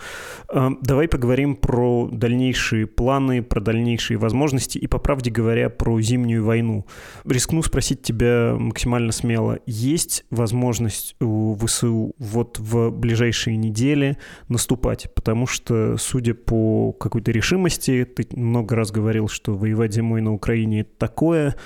А, 0.48 0.72
давай 0.82 1.06
поговорим 1.06 1.54
про 1.54 2.08
дальнейшие 2.10 2.88
планы, 2.88 3.44
про 3.44 3.60
дальнейшие 3.60 4.18
возможности 4.18 4.76
и, 4.76 4.88
по 4.88 4.98
правде 4.98 5.30
говоря, 5.30 5.70
про 5.70 6.00
зимнюю 6.00 6.44
войну. 6.44 6.84
Рискну 7.24 7.62
спросить 7.62 8.02
тебя 8.02 8.56
максимально 8.58 9.12
смело. 9.12 9.60
Есть 9.66 10.24
возможность 10.30 11.14
у 11.20 11.56
ВСУ 11.64 12.16
вот 12.18 12.58
в 12.58 12.90
ближайшие 12.90 13.56
недели 13.56 14.18
наступать? 14.48 15.14
Потому 15.14 15.46
что, 15.46 15.96
судя 15.96 16.34
по 16.34 16.90
какой-то 16.90 17.30
решимости, 17.30 18.04
ты 18.04 18.26
много 18.36 18.74
раз 18.74 18.90
говорил, 18.90 19.28
что 19.28 19.54
воевать 19.54 19.94
зимой 19.94 20.22
на 20.22 20.34
Украине 20.34 20.87
такое 20.96 21.56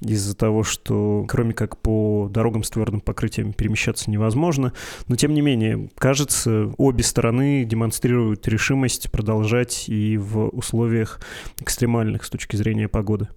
из-за 0.00 0.36
того, 0.36 0.62
что 0.62 1.24
кроме 1.28 1.54
как 1.54 1.78
по 1.78 2.28
дорогам 2.30 2.62
с 2.62 2.70
твердым 2.70 3.00
покрытием 3.00 3.52
перемещаться 3.52 4.10
невозможно. 4.10 4.72
Но 5.08 5.16
тем 5.16 5.34
не 5.34 5.40
менее, 5.40 5.90
кажется, 5.96 6.72
обе 6.78 7.02
стороны 7.02 7.64
демонстрируют 7.64 8.46
решимость 8.48 9.10
продолжать 9.10 9.88
и 9.88 10.16
в 10.16 10.48
условиях 10.48 11.20
экстремальных 11.60 12.24
с 12.24 12.30
точки 12.30 12.56
зрения 12.56 12.88
погоды. 12.88 13.28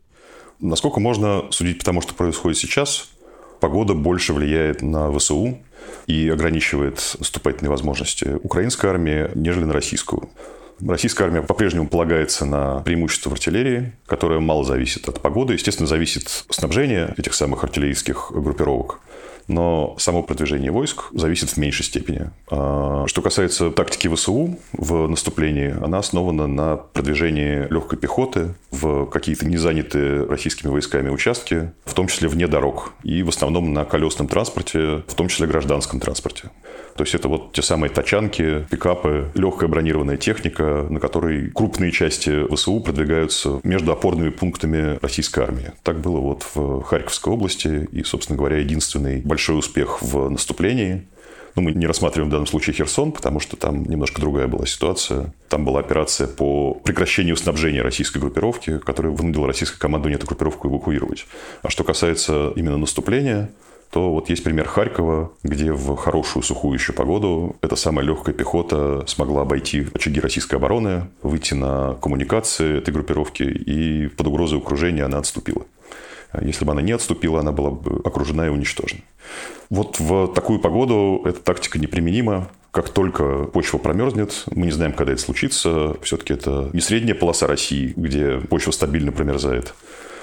Насколько 0.60 1.00
можно 1.00 1.52
судить 1.52 1.80
по 1.80 1.86
тому, 1.86 2.02
что 2.02 2.14
происходит 2.14 2.58
сейчас, 2.58 3.10
погода 3.60 3.94
больше 3.94 4.34
влияет 4.34 4.82
на 4.82 5.12
ВСУ 5.12 5.58
и 6.08 6.30
ограничивает 6.30 7.16
наступательные 7.20 7.70
возможности 7.70 8.40
украинской 8.44 8.88
армии, 8.88 9.30
нежели 9.36 9.66
на 9.66 9.74
российскую. 9.74 10.30
Российская 10.82 11.26
армия 11.26 11.42
по-прежнему 11.42 11.88
полагается 11.88 12.46
на 12.46 12.80
преимущество 12.82 13.30
в 13.30 13.34
артиллерии, 13.34 13.94
которое 14.06 14.40
мало 14.40 14.64
зависит 14.64 15.08
от 15.08 15.22
погоды. 15.22 15.54
Естественно, 15.54 15.88
зависит 15.88 16.46
снабжение 16.50 17.14
этих 17.18 17.34
самых 17.34 17.64
артиллерийских 17.64 18.32
группировок 18.34 19.00
но 19.48 19.96
само 19.98 20.24
продвижение 20.24 20.72
войск 20.72 21.06
зависит 21.14 21.50
в 21.50 21.58
меньшей 21.58 21.86
степени. 21.86 22.30
А, 22.50 23.06
что 23.08 23.22
касается 23.22 23.72
тактики 23.72 24.14
ВСУ 24.14 24.58
в 24.74 25.08
наступлении, 25.08 25.76
она 25.84 26.00
основана 26.00 26.48
на 26.48 26.78
продвижении 26.78 27.68
легкой 27.72 27.98
пехоты 27.98 28.56
в 28.72 29.06
какие-то 29.06 29.46
незанятые 29.46 30.26
российскими 30.26 30.72
войсками 30.72 31.10
участки, 31.10 31.72
в 31.86 31.94
том 31.94 32.08
числе 32.08 32.28
вне 32.28 32.48
дорог, 32.48 32.94
и 33.04 33.24
в 33.24 33.30
основном 33.30 33.74
на 33.74 33.86
колесном 33.86 34.28
транспорте, 34.28 35.04
в 35.08 35.14
том 35.16 35.28
числе 35.28 35.48
гражданском 35.48 36.00
транспорте. 36.00 36.50
То 36.96 37.04
есть 37.04 37.16
это 37.16 37.28
вот 37.28 37.54
те 37.54 37.62
самые 37.62 37.90
тачанки, 37.90 38.66
пикапы, 38.70 39.32
легкая 39.34 39.70
бронированная 39.70 40.18
техника, 40.18 40.86
на 40.90 41.00
которой 41.00 41.50
крупные 41.50 41.92
части 41.92 42.46
ВСУ 42.54 42.80
продвигаются 42.80 43.60
между 43.64 43.92
опорными 43.92 44.30
пунктами 44.30 45.00
российской 45.02 45.44
армии. 45.44 45.72
Так 45.84 46.00
было 46.02 46.20
вот 46.20 46.46
в 46.54 46.84
Харьковской 46.84 47.34
области 47.34 47.88
и, 47.92 48.04
собственно 48.04 48.38
говоря, 48.38 48.58
единственный 48.58 49.22
большой 49.22 49.58
успех 49.58 50.02
в 50.02 50.30
наступлении. 50.30 51.08
Ну, 51.56 51.62
мы 51.62 51.72
не 51.72 51.86
рассматриваем 51.86 52.30
в 52.30 52.32
данном 52.32 52.48
случае 52.48 52.74
Херсон, 52.74 53.12
потому 53.12 53.40
что 53.40 53.58
там 53.58 53.84
немножко 53.84 54.20
другая 54.20 54.48
была 54.48 54.66
ситуация. 54.66 55.34
Там 55.50 55.66
была 55.66 55.82
операция 55.82 56.28
по 56.28 56.74
прекращению 56.74 57.36
снабжения 57.38 57.84
российской 57.84 58.18
группировки, 58.18 58.80
которая 58.80 59.14
вынудила 59.14 59.46
российское 59.46 59.78
командование 59.78 60.18
эту 60.18 60.26
группировку 60.26 60.68
эвакуировать. 60.68 61.28
А 61.62 61.70
что 61.70 61.84
касается 61.84 62.52
именно 62.56 62.78
наступления, 62.78 63.52
то 63.94 64.12
вот 64.12 64.28
есть 64.30 64.44
пример 64.44 64.68
Харькова, 64.68 65.32
где 65.44 65.72
в 65.72 65.96
хорошую 65.96 66.42
сухую 66.42 66.74
еще 66.74 66.94
погоду 66.94 67.56
эта 67.62 67.76
самая 67.76 68.04
легкая 68.04 68.34
пехота 68.34 69.06
смогла 69.06 69.44
обойти 69.44 69.86
очаги 69.94 70.20
российской 70.20 70.56
обороны, 70.56 71.10
выйти 71.22 71.54
на 71.54 71.94
коммуникации 72.02 72.80
этой 72.80 72.92
группировки, 72.92 73.44
и 73.44 74.08
под 74.08 74.26
угрозой 74.26 74.58
окружения 74.58 75.04
она 75.04 75.20
отступила. 75.20 75.68
Если 76.42 76.66
бы 76.66 76.72
она 76.72 76.82
не 76.82 76.92
отступила, 76.92 77.42
она 77.42 77.52
была 77.52 77.70
бы 77.70 78.02
окружена 78.04 78.48
и 78.48 78.50
уничтожена. 78.50 79.02
Вот 79.70 80.00
в 80.00 80.34
такую 80.34 80.60
погоду 80.60 81.22
эта 81.26 81.40
тактика 81.40 81.78
неприменима. 81.78 82.50
Как 82.72 82.90
только 82.90 83.44
почва 83.44 83.78
промерзнет, 83.78 84.46
мы 84.50 84.66
не 84.66 84.72
знаем, 84.72 84.94
когда 84.94 85.14
это 85.14 85.22
случится. 85.22 85.96
Все-таки 86.02 86.34
это 86.34 86.72
не 86.74 86.82
средняя 86.82 87.16
полоса 87.16 87.46
России, 87.46 87.94
где 87.96 88.40
почва 88.40 88.72
стабильно 88.72 89.12
промерзает. 89.12 89.76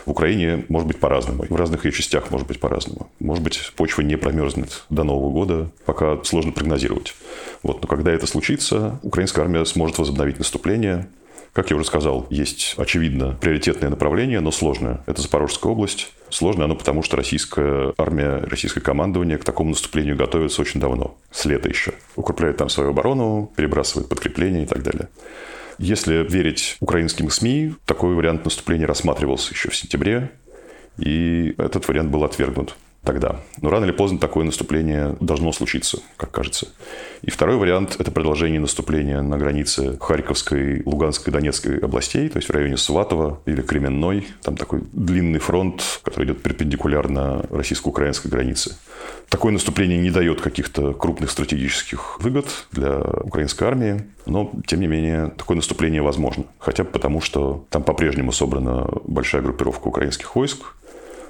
В 0.07 0.11
Украине 0.11 0.65
может 0.69 0.89
быть 0.89 0.99
по-разному. 0.99 1.45
В 1.49 1.57
разных 1.57 1.85
ее 1.85 1.93
частях 1.93 2.31
может 2.31 2.47
быть 2.47 2.61
по-разному. 2.61 3.11
Может 3.19 3.45
быть, 3.45 3.73
почва 3.77 4.03
не 4.03 4.17
промерзнет 4.17 4.85
до 4.91 5.05
Нового 5.05 5.31
года, 5.31 5.71
пока 5.85 6.23
сложно 6.25 6.53
прогнозировать. 6.53 7.15
Вот. 7.63 7.83
Но 7.83 7.89
когда 7.89 8.11
это 8.13 8.27
случится, 8.27 8.99
украинская 9.03 9.45
армия 9.45 9.65
сможет 9.65 9.99
возобновить 9.99 10.39
наступление. 10.39 11.09
Как 11.53 11.71
я 11.71 11.77
уже 11.77 11.85
сказал, 11.85 12.29
есть, 12.31 12.75
очевидно, 12.77 13.37
приоритетное 13.41 13.91
направление, 13.91 14.39
но 14.39 14.53
сложное. 14.53 15.01
Это 15.07 15.21
Запорожская 15.21 15.73
область. 15.73 16.13
Сложно 16.29 16.65
оно 16.65 16.77
потому, 16.77 17.03
что 17.03 17.17
российская 17.17 17.93
армия, 17.99 18.37
российское 18.37 18.81
командование 18.81 19.37
к 19.37 19.43
такому 19.43 19.71
наступлению 19.71 20.17
готовится 20.17 20.63
очень 20.63 20.79
давно, 20.79 21.17
с 21.33 21.45
лета 21.47 21.69
еще. 21.69 21.93
Укрепляет 22.15 22.59
там 22.59 22.69
свою 22.69 22.91
оборону, 22.91 23.51
перебрасывает 23.57 24.09
подкрепления 24.09 24.63
и 24.63 24.67
так 24.67 24.85
далее. 24.85 25.09
Если 25.81 26.27
верить 26.29 26.77
украинским 26.81 27.31
СМИ, 27.31 27.75
такой 27.87 28.15
вариант 28.15 28.45
наступления 28.45 28.87
рассматривался 28.87 29.55
еще 29.55 29.71
в 29.71 29.77
сентябре, 29.77 30.31
и 30.99 31.55
этот 31.57 31.89
вариант 31.89 32.11
был 32.11 32.23
отвергнут 32.23 32.77
тогда. 33.03 33.41
Но 33.63 33.71
рано 33.71 33.85
или 33.87 33.93
поздно 33.93 34.19
такое 34.19 34.45
наступление 34.45 35.17
должно 35.21 35.53
случиться, 35.53 35.99
как 36.17 36.31
кажется. 36.31 36.69
И 37.23 37.31
второй 37.31 37.57
вариант– 37.57 37.97
это 37.99 38.11
продолжение 38.11 38.61
наступления 38.61 39.23
на 39.23 39.39
границе 39.39 39.97
Харьковской, 40.01 40.83
Луганской, 40.85 41.33
Донецкой 41.33 41.79
областей, 41.79 42.29
то 42.29 42.39
есть 42.39 42.49
в 42.49 42.53
районе 42.53 42.77
Сватова 42.77 43.41
или 43.47 43.63
Кременной. 43.63 44.27
Там 44.43 44.57
такой 44.57 44.83
длинный 44.93 45.39
фронт, 45.39 45.83
который 46.03 46.27
идет 46.27 46.43
перпендикулярно 46.43 47.47
российско-украинской 47.51 48.29
границе. 48.29 48.77
Такое 49.29 49.53
наступление 49.53 49.99
не 49.99 50.11
дает 50.11 50.41
каких-то 50.41 50.93
крупных 50.93 51.31
стратегических 51.31 52.21
выгод 52.21 52.47
для 52.73 52.99
украинской 52.99 53.65
армии, 53.65 54.05
но, 54.27 54.53
тем 54.67 54.81
не 54.81 54.87
менее, 54.87 55.29
такое 55.37 55.57
наступление 55.57 56.03
возможно. 56.03 56.45
Хотя 56.59 56.85
бы 56.85 56.91
потому, 56.91 57.21
что 57.21 57.65
там 57.71 57.83
по-прежнему 57.83 58.33
собрана 58.33 58.89
большая 59.05 59.43
группировка 59.43 59.89
украинских 59.89 60.35
войск, 60.37 60.75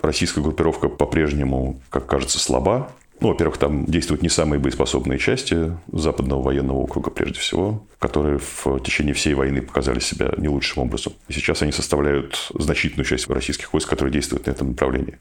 Российская 0.02 0.40
группировка 0.40 0.88
по-прежнему, 0.88 1.80
как 1.90 2.07
кажется, 2.07 2.38
слаба. 2.38 2.90
Ну, 3.21 3.28
во-первых, 3.28 3.59
там 3.59 3.85
действуют 3.85 4.23
не 4.23 4.30
самые 4.30 4.59
боеспособные 4.59 5.19
части 5.19 5.76
Западного 5.92 6.40
военного 6.40 6.78
округа, 6.78 7.11
прежде 7.11 7.38
всего, 7.38 7.85
которые 7.99 8.38
в 8.38 8.80
течение 8.80 9.12
всей 9.12 9.35
войны 9.35 9.61
показали 9.61 10.00
себя 10.00 10.33
не 10.38 10.49
лучшим 10.49 10.85
образом. 10.85 11.12
И 11.28 11.35
сейчас 11.35 11.61
они 11.61 11.71
составляют 11.71 12.50
значительную 12.54 13.04
часть 13.04 13.28
российских 13.28 13.75
войск, 13.75 13.90
которые 13.90 14.11
действуют 14.11 14.47
на 14.47 14.52
этом 14.52 14.69
направлении. 14.69 15.19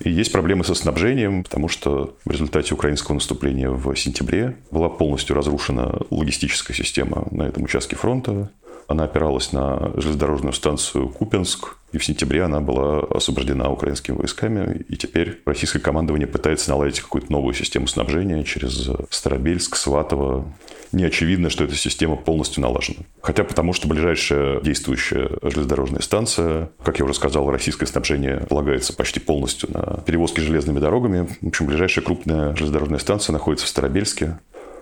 И 0.00 0.10
есть 0.10 0.30
проблемы 0.30 0.62
со 0.62 0.74
снабжением, 0.74 1.42
потому 1.42 1.68
что 1.68 2.18
в 2.26 2.30
результате 2.30 2.74
украинского 2.74 3.14
наступления 3.14 3.70
в 3.70 3.96
сентябре 3.96 4.58
была 4.70 4.90
полностью 4.90 5.34
разрушена 5.34 6.00
логистическая 6.10 6.74
система 6.74 7.28
на 7.30 7.44
этом 7.44 7.62
участке 7.62 7.96
фронта. 7.96 8.50
Она 8.88 9.04
опиралась 9.04 9.52
на 9.52 9.92
железнодорожную 9.96 10.54
станцию 10.54 11.10
Купенск, 11.10 11.76
и 11.92 11.98
в 11.98 12.04
сентябре 12.04 12.42
она 12.42 12.60
была 12.60 13.00
освобождена 13.00 13.70
украинскими 13.70 14.16
войсками, 14.16 14.84
и 14.88 14.96
теперь 14.96 15.40
российское 15.44 15.78
командование 15.78 16.26
пытается 16.26 16.70
наладить 16.70 17.00
какую-то 17.00 17.30
новую 17.30 17.54
систему 17.54 17.86
снабжения 17.86 18.42
через 18.44 18.90
Старобельск, 19.10 19.76
Сватово. 19.76 20.50
Не 20.90 21.04
очевидно, 21.04 21.50
что 21.50 21.64
эта 21.64 21.74
система 21.74 22.16
полностью 22.16 22.62
налажена. 22.62 23.00
Хотя 23.20 23.44
потому, 23.44 23.74
что 23.74 23.88
ближайшая 23.88 24.62
действующая 24.62 25.30
железнодорожная 25.42 26.00
станция, 26.00 26.70
как 26.82 26.98
я 26.98 27.04
уже 27.04 27.12
сказал, 27.12 27.50
российское 27.50 27.84
снабжение 27.84 28.46
полагается 28.48 28.94
почти 28.94 29.20
полностью 29.20 29.70
на 29.70 30.00
перевозки 30.06 30.40
железными 30.40 30.78
дорогами. 30.78 31.28
В 31.42 31.48
общем, 31.48 31.66
ближайшая 31.66 32.02
крупная 32.04 32.56
железнодорожная 32.56 33.00
станция 33.00 33.34
находится 33.34 33.66
в 33.66 33.68
Старобельске. 33.68 34.38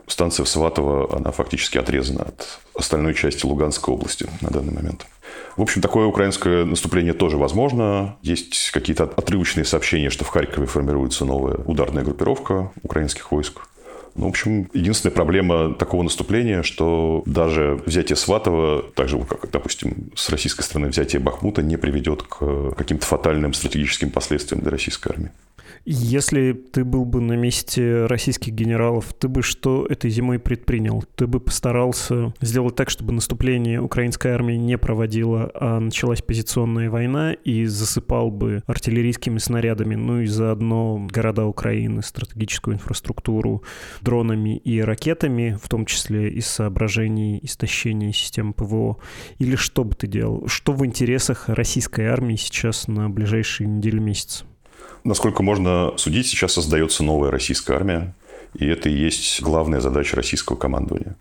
Станция 0.07 0.45
в 0.45 0.49
Сватово, 0.49 1.15
она 1.17 1.33
фактически 1.33 1.79
отрезана 1.79 2.23
от 2.23 2.59
остальной 2.75 3.15
части 3.15 3.45
Луганской 3.45 3.95
области 3.95 4.29
на 4.41 4.51
данный 4.51 4.73
момент. 4.73 5.07
В 5.57 5.63
общем, 5.63 5.81
такое 5.81 6.07
украинское 6.07 6.65
наступление 6.65 7.15
тоже 7.15 7.37
возможно. 7.37 8.17
Есть 8.23 8.71
какие-то 8.73 9.05
отрывочные 9.05 9.65
сообщения, 9.65 10.11
что 10.11 10.25
в 10.25 10.29
Харькове 10.29 10.67
формируется 10.67 11.25
новая 11.25 11.57
ударная 11.57 12.05
группировка 12.05 12.71
украинских 12.83 13.33
войск. 13.33 13.61
Ну, 14.15 14.27
в 14.27 14.29
общем, 14.29 14.71
единственная 14.73 15.15
проблема 15.15 15.75
такого 15.75 16.03
наступления, 16.03 16.63
что 16.63 17.23
даже 17.27 17.81
взятие 17.85 18.17
Сватова, 18.17 18.83
так 18.95 19.09
же, 19.09 19.19
как, 19.19 19.51
допустим, 19.51 20.11
с 20.15 20.31
российской 20.31 20.63
стороны 20.63 20.89
взятие 20.89 21.21
Бахмута, 21.21 21.63
не 21.63 21.77
приведет 21.77 22.23
к 22.23 22.73
каким-то 22.77 23.05
фатальным 23.05 23.53
стратегическим 23.53 24.11
последствиям 24.11 24.63
для 24.63 24.71
российской 24.71 25.09
армии. 25.11 25.33
Если 25.89 26.53
ты 26.53 26.85
был 26.85 27.05
бы 27.05 27.21
на 27.21 27.35
месте 27.35 28.07
российских 28.07 28.53
генералов, 28.53 29.15
ты 29.17 29.29
бы 29.29 29.45
что 29.45 29.87
этой 29.87 30.11
зимой 30.11 30.41
предпринял? 30.41 31.05
Ты 31.15 31.29
бы 31.29 31.39
постарался 31.39 32.35
сделать 32.41 32.75
так, 32.75 32.91
чтобы 32.91 33.13
наступление 33.13 33.81
украинской 33.81 34.33
армии 34.33 34.57
не 34.57 34.79
проводило, 34.79 35.49
а 35.55 35.79
началась 35.79 36.23
позиционная 36.23 36.91
война 36.91 37.35
и 37.35 37.67
засыпал 37.67 38.33
бы 38.33 38.65
артиллерийскими 38.67 39.39
снарядами, 39.39 39.95
ну 39.95 40.23
и 40.23 40.27
заодно 40.27 41.07
города 41.09 41.45
Украины, 41.45 42.03
стратегическую 42.03 42.75
инфраструктуру 42.75 43.63
дронами 44.01 44.57
и 44.57 44.81
ракетами, 44.81 45.57
в 45.63 45.69
том 45.69 45.87
числе 45.87 46.31
из 46.31 46.49
соображений 46.49 47.39
истощения 47.45 48.11
системы 48.11 48.55
ПВО? 48.55 48.97
Или 49.39 49.55
что 49.55 49.85
бы 49.85 49.95
ты 49.95 50.09
делал? 50.09 50.49
Что 50.49 50.73
в 50.73 50.85
интересах 50.85 51.49
российской 51.49 52.07
армии 52.07 52.35
сейчас 52.35 52.89
на 52.89 53.09
ближайшие 53.09 53.69
недели, 53.69 54.01
месяцы? 54.01 54.47
Насколько 55.07 55.45
можно 55.45 55.93
судить, 55.99 56.27
сейчас 56.27 56.55
создается 56.55 57.05
новая 57.05 57.31
российская 57.31 57.75
армия, 57.75 58.13
и 58.59 58.67
это 58.67 58.89
и 58.89 58.93
есть 58.93 59.41
главная 59.41 59.79
задача 59.79 60.17
российского 60.17 60.57
командования. 60.57 61.15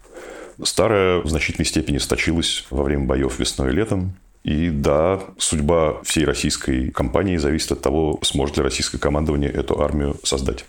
Старая 0.63 1.19
в 1.19 1.29
значительной 1.29 1.67
степени 1.67 1.99
сточилась 1.99 2.65
во 2.71 2.81
время 2.81 3.05
боев 3.05 3.37
весной 3.37 3.69
и 3.69 3.75
летом. 3.75 4.15
И 4.43 4.71
да, 4.71 5.19
судьба 5.37 6.01
всей 6.01 6.25
российской 6.25 6.89
кампании 6.89 7.37
зависит 7.37 7.73
от 7.73 7.81
того, 7.81 8.17
сможет 8.23 8.57
ли 8.57 8.63
российское 8.63 8.97
командование 8.97 9.51
эту 9.51 9.79
армию 9.79 10.15
создать 10.23 10.65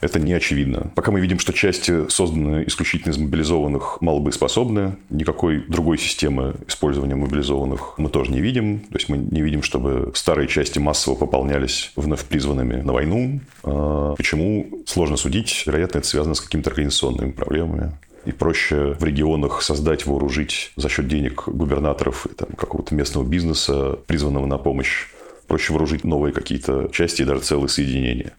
это 0.00 0.18
не 0.20 0.32
очевидно. 0.32 0.90
Пока 0.94 1.10
мы 1.10 1.20
видим, 1.20 1.38
что 1.38 1.52
части, 1.52 2.08
созданные 2.08 2.68
исключительно 2.68 3.12
из 3.12 3.18
мобилизованных, 3.18 3.98
малобоеспособны, 4.00 4.96
никакой 5.10 5.64
другой 5.66 5.98
системы 5.98 6.54
использования 6.68 7.14
мобилизованных 7.14 7.94
мы 7.98 8.08
тоже 8.08 8.30
не 8.30 8.40
видим. 8.40 8.80
То 8.80 8.96
есть 8.96 9.08
мы 9.08 9.16
не 9.18 9.40
видим, 9.40 9.62
чтобы 9.62 10.12
старые 10.14 10.48
части 10.48 10.78
массово 10.78 11.14
пополнялись 11.14 11.92
вновь 11.96 12.24
призванными 12.24 12.82
на 12.82 12.92
войну. 12.92 13.40
А 13.62 14.14
почему? 14.16 14.82
Сложно 14.86 15.16
судить. 15.16 15.64
Вероятно, 15.66 15.98
это 15.98 16.06
связано 16.06 16.34
с 16.34 16.40
какими-то 16.40 16.70
организационными 16.70 17.32
проблемами 17.32 17.92
и 18.24 18.32
проще 18.32 18.96
в 18.98 19.04
регионах 19.04 19.62
создать, 19.62 20.04
вооружить 20.04 20.72
за 20.74 20.88
счет 20.88 21.06
денег 21.06 21.44
губернаторов 21.46 22.26
и 22.26 22.34
там, 22.34 22.48
какого-то 22.56 22.92
местного 22.94 23.24
бизнеса, 23.24 23.98
призванного 24.06 24.46
на 24.46 24.58
помощь 24.58 25.06
проще 25.46 25.72
вооружить 25.72 26.04
новые 26.04 26.32
какие-то 26.32 26.88
части 26.92 27.22
и 27.22 27.24
даже 27.24 27.42
целые 27.42 27.68
соединения. 27.68 28.32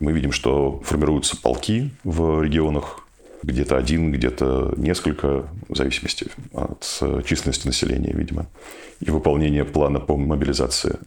Мы 0.00 0.12
видим, 0.12 0.32
что 0.32 0.80
формируются 0.84 1.36
полки 1.36 1.90
в 2.04 2.42
регионах, 2.42 3.04
где-то 3.42 3.76
один, 3.76 4.12
где-то 4.12 4.74
несколько, 4.76 5.48
в 5.68 5.76
зависимости 5.76 6.26
от 6.52 6.82
численности 7.24 7.66
населения, 7.66 8.12
видимо, 8.12 8.46
и 9.00 9.10
выполнения 9.10 9.64
плана 9.64 10.00
по 10.00 10.16
мобилизации. 10.16 10.98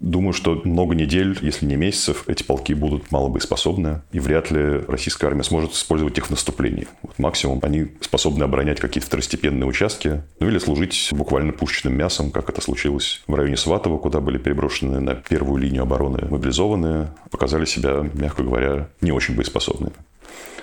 Думаю, 0.00 0.32
что 0.32 0.60
много 0.64 0.94
недель, 0.94 1.38
если 1.42 1.66
не 1.66 1.76
месяцев, 1.76 2.24
эти 2.26 2.42
полки 2.42 2.74
будут 2.74 3.10
мало 3.10 3.28
боеспособны, 3.28 4.02
и 4.12 4.20
вряд 4.20 4.50
ли 4.50 4.80
российская 4.88 5.28
армия 5.28 5.42
сможет 5.42 5.72
использовать 5.72 6.18
их 6.18 6.26
в 6.26 6.30
наступлении. 6.30 6.88
Вот 7.02 7.18
максимум 7.18 7.60
они 7.62 7.88
способны 8.00 8.44
оборонять 8.44 8.80
какие-то 8.80 9.06
второстепенные 9.06 9.66
участки, 9.66 10.22
ну 10.40 10.48
или 10.48 10.58
служить 10.58 11.08
буквально 11.12 11.52
пушечным 11.52 11.96
мясом, 11.96 12.30
как 12.30 12.48
это 12.48 12.60
случилось 12.60 13.22
в 13.26 13.34
районе 13.34 13.56
Сватова, 13.56 13.98
куда 13.98 14.20
были 14.20 14.38
переброшены 14.38 15.00
на 15.00 15.14
первую 15.14 15.60
линию 15.62 15.82
обороны 15.82 16.28
мобилизованные, 16.28 17.12
показали 17.30 17.64
себя, 17.64 18.08
мягко 18.14 18.42
говоря, 18.42 18.88
не 19.00 19.12
очень 19.12 19.36
боеспособными. 19.36 19.94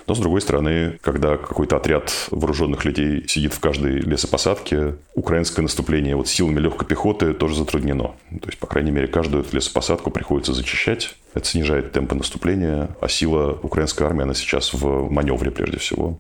Но, 0.08 0.16
с 0.16 0.20
другой 0.20 0.42
стороны, 0.42 1.00
когда 1.02 1.38
какой-то 1.38 1.78
отряд 1.78 2.12
вооруженных 2.32 2.86
людей 2.86 3.26
сидит 3.28 3.54
в 3.54 3.60
каждой 3.60 4.00
лесопосадке, 4.00 4.96
украинское 5.14 5.64
наступление 5.64 6.16
вот 6.16 6.28
силами 6.28 6.60
легкой 6.60 6.86
пехоты 6.86 7.34
тоже 7.34 7.56
затруднено. 7.56 8.16
То 8.30 8.48
есть, 8.48 8.58
по 8.58 8.68
крайней 8.68 8.92
мере, 8.92 9.08
каждую 9.08 9.44
эту 9.44 9.56
лесопосадку 9.56 10.12
приходится 10.12 10.54
зачищать. 10.54 11.16
Это 11.34 11.46
снижает 11.46 11.92
темпы 11.92 12.16
наступления, 12.16 12.90
а 13.00 13.08
сила 13.08 13.58
украинской 13.64 14.04
армии, 14.04 14.24
она 14.24 14.34
сейчас 14.34 14.74
в 14.74 15.10
маневре 15.10 15.52
прежде 15.52 15.78
всего. 15.78 16.18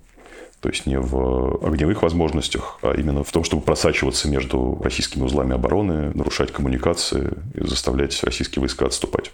То 0.61 0.69
есть 0.69 0.85
не 0.85 0.99
в 0.99 1.65
огневых 1.65 2.03
возможностях, 2.03 2.77
а 2.83 2.93
именно 2.93 3.23
в 3.23 3.31
том, 3.31 3.43
чтобы 3.43 3.63
просачиваться 3.63 4.29
между 4.29 4.79
российскими 4.83 5.23
узлами 5.23 5.55
обороны, 5.55 6.11
нарушать 6.13 6.51
коммуникации 6.51 7.31
и 7.55 7.65
заставлять 7.65 8.23
российские 8.23 8.61
войска 8.61 8.85
отступать. 8.85 9.31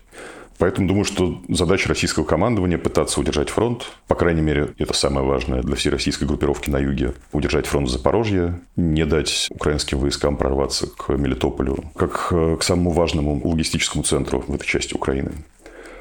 Поэтому 0.57 0.87
думаю, 0.87 1.05
что 1.05 1.41
задача 1.49 1.89
российского 1.89 2.23
командования 2.23 2.77
пытаться 2.77 3.19
удержать 3.19 3.49
фронт. 3.49 3.91
По 4.07 4.15
крайней 4.15 4.41
мере, 4.41 4.73
это 4.77 4.93
самое 4.93 5.25
важное 5.25 5.61
для 5.61 5.75
всей 5.75 5.89
российской 5.89 6.25
группировки 6.25 6.69
на 6.69 6.77
юге. 6.77 7.13
Удержать 7.31 7.67
фронт 7.67 7.87
в 7.87 7.91
Запорожье, 7.91 8.59
не 8.75 9.05
дать 9.05 9.47
украинским 9.51 9.99
войскам 9.99 10.37
прорваться 10.37 10.87
к 10.87 11.09
Мелитополю, 11.09 11.83
как 11.95 12.29
к 12.29 12.61
самому 12.61 12.91
важному 12.91 13.39
логистическому 13.43 14.03
центру 14.03 14.43
в 14.47 14.53
этой 14.53 14.65
части 14.65 14.93
Украины 14.93 15.31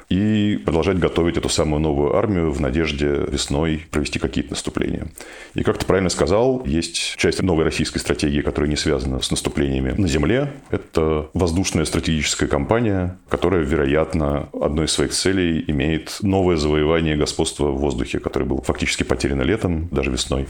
и 0.09 0.57
продолжать 0.63 0.99
готовить 0.99 1.37
эту 1.37 1.49
самую 1.49 1.81
новую 1.81 2.15
армию 2.15 2.51
в 2.51 2.61
надежде 2.61 3.07
весной 3.07 3.85
провести 3.91 4.19
какие-то 4.19 4.51
наступления. 4.51 5.07
И 5.53 5.63
как 5.63 5.77
ты 5.77 5.85
правильно 5.85 6.09
сказал, 6.09 6.63
есть 6.65 7.15
часть 7.17 7.41
новой 7.41 7.65
российской 7.65 7.99
стратегии, 7.99 8.41
которая 8.41 8.69
не 8.69 8.77
связана 8.77 9.21
с 9.21 9.31
наступлениями 9.31 9.91
на 9.97 10.07
земле. 10.07 10.53
Это 10.69 11.29
воздушная 11.33 11.85
стратегическая 11.85 12.47
кампания, 12.47 13.17
которая, 13.27 13.63
вероятно, 13.63 14.49
одной 14.53 14.85
из 14.85 14.91
своих 14.91 15.11
целей 15.11 15.63
имеет 15.67 16.17
новое 16.21 16.55
завоевание 16.55 17.17
господства 17.17 17.71
в 17.71 17.77
воздухе, 17.77 18.19
которое 18.19 18.45
было 18.45 18.61
фактически 18.61 19.03
потеряно 19.03 19.41
летом, 19.41 19.89
даже 19.89 20.11
весной. 20.11 20.47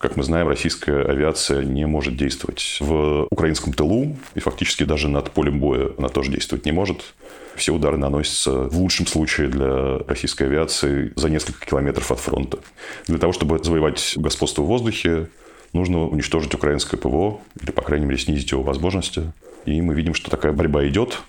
Как 0.00 0.16
мы 0.16 0.22
знаем, 0.22 0.48
российская 0.48 1.02
авиация 1.02 1.62
не 1.62 1.86
может 1.86 2.16
действовать 2.16 2.78
в 2.80 3.26
украинском 3.30 3.74
тылу, 3.74 4.16
и 4.34 4.40
фактически 4.40 4.84
даже 4.84 5.08
над 5.08 5.30
полем 5.30 5.60
боя 5.60 5.90
она 5.98 6.08
тоже 6.08 6.30
действовать 6.30 6.64
не 6.64 6.72
может. 6.72 7.12
Все 7.54 7.74
удары 7.74 7.98
наносятся 7.98 8.62
в 8.62 8.78
лучшем 8.78 9.06
случае 9.06 9.48
для 9.48 9.98
российской 9.98 10.44
авиации 10.44 11.12
за 11.16 11.28
несколько 11.28 11.66
километров 11.66 12.10
от 12.12 12.18
фронта. 12.18 12.60
Для 13.08 13.18
того, 13.18 13.34
чтобы 13.34 13.62
завоевать 13.62 14.14
господство 14.16 14.62
в 14.62 14.68
воздухе, 14.68 15.28
нужно 15.74 16.06
уничтожить 16.06 16.54
украинское 16.54 16.98
ПВО, 16.98 17.38
или, 17.60 17.70
по 17.70 17.82
крайней 17.82 18.06
мере, 18.06 18.18
снизить 18.18 18.52
его 18.52 18.62
возможности. 18.62 19.34
И 19.66 19.82
мы 19.82 19.92
видим, 19.92 20.14
что 20.14 20.30
такая 20.30 20.52
борьба 20.52 20.88
идет. 20.88 21.20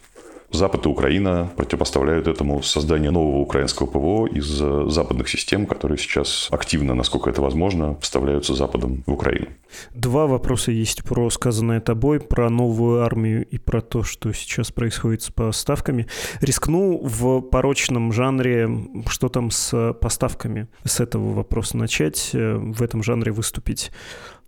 Запад 0.51 0.85
и 0.85 0.89
Украина 0.89 1.49
противопоставляют 1.55 2.27
этому 2.27 2.61
создание 2.61 3.11
нового 3.11 3.39
украинского 3.39 3.87
ПВО 3.87 4.27
из 4.27 4.61
э, 4.61 4.85
западных 4.89 5.29
систем, 5.29 5.65
которые 5.65 5.97
сейчас 5.97 6.47
активно, 6.51 6.93
насколько 6.93 7.29
это 7.29 7.41
возможно, 7.41 7.93
поставляются 7.93 8.53
Западом 8.53 9.03
в 9.05 9.13
Украину. 9.13 9.47
Два 9.93 10.27
вопроса 10.27 10.71
есть 10.71 11.03
про 11.03 11.29
сказанное 11.29 11.79
тобой, 11.79 12.19
про 12.19 12.49
новую 12.49 13.03
армию 13.03 13.45
и 13.45 13.57
про 13.57 13.81
то, 13.81 14.03
что 14.03 14.33
сейчас 14.33 14.71
происходит 14.71 15.23
с 15.23 15.31
поставками. 15.31 16.07
Рискну 16.41 16.99
в 17.01 17.41
порочном 17.41 18.11
жанре, 18.11 18.69
что 19.07 19.29
там 19.29 19.51
с 19.51 19.93
поставками, 19.93 20.67
с 20.83 20.99
этого 20.99 21.33
вопроса 21.33 21.77
начать, 21.77 22.31
э, 22.33 22.55
в 22.55 22.81
этом 22.81 23.03
жанре 23.03 23.31
выступить 23.31 23.91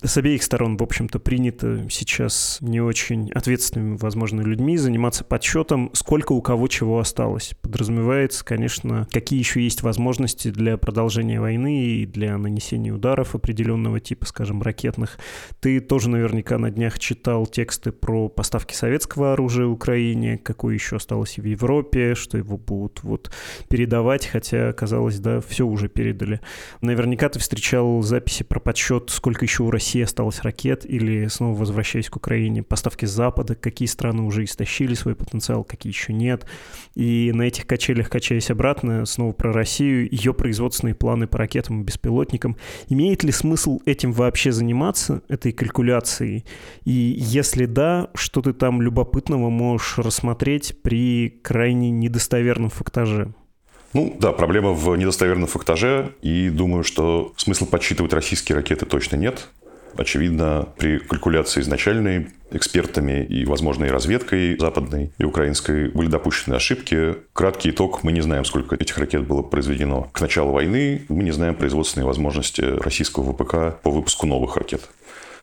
с 0.04 0.18
обеих 0.18 0.44
сторон, 0.44 0.78
в 0.78 0.84
общем-то, 0.84 1.20
принято 1.20 1.88
сейчас 1.89 2.58
не 2.62 2.82
очень 2.82 3.32
ответственными, 3.32 3.98
возможно, 3.98 4.42
людьми 4.42 4.78
заниматься 4.78 5.24
подсчетом, 5.24 5.92
сколько 5.94 6.34
у 6.34 6.42
кого 6.42 6.68
чего 6.68 7.00
осталось. 7.00 7.54
Подразумевается, 7.62 8.44
конечно, 8.44 9.08
какие 9.12 9.39
еще 9.39 9.62
есть 9.62 9.82
возможности 9.82 10.50
для 10.50 10.78
продолжения 10.78 11.39
войны 11.39 11.86
и 11.86 12.06
для 12.06 12.38
нанесения 12.38 12.92
ударов 12.92 13.34
определенного 13.34 14.00
типа, 14.00 14.26
скажем, 14.26 14.62
ракетных. 14.62 15.18
Ты 15.62 15.80
тоже 15.80 16.10
наверняка 16.10 16.58
на 16.58 16.70
днях 16.70 17.00
читал 17.00 17.48
тексты 17.48 17.92
про 17.92 18.28
поставки 18.28 18.74
советского 18.74 19.34
оружия 19.34 19.68
Украине, 19.68 20.38
какое 20.38 20.74
еще 20.74 20.98
осталось 20.98 21.38
в 21.38 21.46
Европе, 21.46 22.16
что 22.16 22.38
его 22.38 22.58
будут 22.58 23.04
вот 23.04 23.32
передавать, 23.70 24.26
хотя, 24.26 24.74
казалось, 24.74 25.20
да, 25.20 25.39
все 25.39 25.66
уже 25.66 25.88
передали. 25.88 26.42
Наверняка 26.82 27.30
ты 27.30 27.39
встречал 27.39 28.02
записи 28.02 28.44
про 28.44 28.60
подсчет, 28.60 29.10
сколько 29.10 29.46
еще 29.46 29.63
у 29.63 29.72
России 29.72 29.92
России 29.93 30.03
осталось 30.03 30.41
ракет, 30.41 30.89
или 30.89 31.27
снова 31.27 31.56
возвращаясь 31.56 32.10
к 32.10 32.15
Украине, 32.15 32.63
поставки 32.63 33.06
с 33.06 33.12
Запада, 33.12 33.53
какие 33.53 33.88
страны 33.88 34.23
уже 34.23 34.43
истощили 34.43 34.95
свой 34.95 35.15
потенциал, 35.15 35.63
какие 35.63 35.93
еще 35.93 36.13
нет. 36.13 36.47
И 36.95 37.32
на 37.32 37.43
этих 37.43 37.67
качелях, 37.67 38.10
качаясь 38.10 38.49
обратно, 38.49 39.06
снова 39.06 39.34
про 39.34 39.53
Россию, 39.53 40.08
ее 40.12 40.34
производственные 40.34 40.95
планы 40.95 41.27
по 41.27 41.38
ракетам 41.38 41.82
и 41.82 41.84
беспилотникам. 41.84 42.58
Имеет 42.89 43.23
ли 43.23 43.32
смысл 43.32 43.82
этим 43.86 44.13
вообще 44.13 44.51
заниматься, 44.51 45.21
этой 45.27 45.51
калькуляцией? 45.51 46.43
И 46.86 46.91
если 46.91 47.67
да, 47.67 48.10
что 48.15 48.41
ты 48.41 48.53
там 48.53 48.82
любопытного 48.82 49.51
можешь 49.51 49.99
рассмотреть 49.99 50.82
при 50.82 51.39
крайне 51.43 51.91
недостоверном 51.91 52.71
фактаже? 52.71 53.32
Ну 53.93 54.15
да, 54.19 54.32
проблема 54.32 54.73
в 54.73 54.95
недостоверном 54.95 55.47
фактаже, 55.47 56.15
и 56.23 56.49
думаю, 56.49 56.84
что 56.84 57.32
смысла 57.38 57.67
подсчитывать 57.67 58.12
российские 58.12 58.56
ракеты 58.56 58.88
точно 58.88 59.17
нет. 59.17 59.49
Очевидно, 59.97 60.69
при 60.77 60.99
калькуляции 60.99 61.62
изначальной 61.62 62.27
экспертами 62.51 63.23
и, 63.23 63.45
возможно, 63.45 63.86
и 63.86 63.89
разведкой 63.89 64.58
западной 64.60 65.12
и 65.17 65.23
украинской 65.23 65.89
были 65.89 66.08
допущены 66.08 66.56
ошибки. 66.56 67.15
Краткий 67.34 67.71
итог. 67.71 68.03
Мы 68.03 68.12
не 68.12 68.21
знаем, 68.21 68.45
сколько 68.45 68.75
этих 68.75 68.97
ракет 68.97 69.27
было 69.27 69.41
произведено 69.41 70.10
к 70.12 70.21
началу 70.21 70.51
войны. 70.51 71.06
Мы 71.10 71.23
не 71.23 71.32
знаем 71.32 71.56
производственные 71.56 72.06
возможности 72.06 72.62
российского 72.62 73.34
ВПК 73.34 73.82
по 73.82 73.91
выпуску 73.91 74.27
новых 74.27 74.56
ракет. 74.58 74.89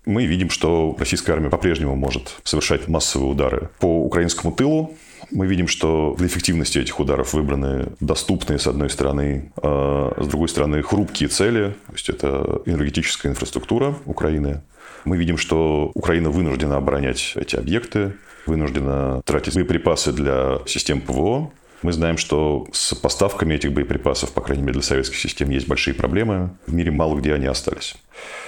Мы 0.06 0.26
видим, 0.26 0.50
что 0.50 0.96
российская 0.98 1.32
армия 1.32 1.50
по-прежнему 1.50 1.94
может 1.94 2.36
совершать 2.44 2.88
массовые 2.88 3.30
удары 3.30 3.70
по 3.78 4.04
украинскому 4.04 4.52
тылу, 4.52 4.96
Мы 5.32 5.46
видим, 5.46 5.68
что 5.68 6.14
для 6.18 6.26
эффективности 6.26 6.78
этих 6.78 6.98
ударов 6.98 7.34
выбраны 7.34 7.92
доступные, 8.00 8.58
с 8.58 8.66
одной 8.66 8.90
стороны, 8.90 9.52
а 9.62 10.14
с 10.18 10.26
другой 10.26 10.48
стороны, 10.48 10.82
хрупкие 10.82 11.28
цели. 11.28 11.74
То 11.86 11.92
есть 11.92 12.08
это 12.08 12.62
энергетическая 12.66 13.30
инфраструктура 13.30 13.94
Украины. 14.06 14.62
Мы 15.04 15.16
видим, 15.16 15.36
что 15.36 15.92
Украина 15.94 16.30
вынуждена 16.30 16.76
оборонять 16.76 17.32
эти 17.36 17.56
объекты, 17.56 18.14
вынуждена 18.46 19.22
тратить 19.24 19.54
боеприпасы 19.54 20.12
для 20.12 20.58
систем 20.66 21.00
ПВО, 21.00 21.52
мы 21.82 21.92
знаем, 21.92 22.16
что 22.16 22.66
с 22.72 22.94
поставками 22.94 23.54
этих 23.54 23.72
боеприпасов, 23.72 24.32
по 24.32 24.40
крайней 24.40 24.62
мере 24.62 24.74
для 24.74 24.82
советских 24.82 25.18
систем, 25.18 25.50
есть 25.50 25.66
большие 25.68 25.94
проблемы. 25.94 26.50
В 26.66 26.74
мире 26.74 26.90
мало 26.90 27.18
где 27.18 27.34
они 27.34 27.46
остались. 27.46 27.94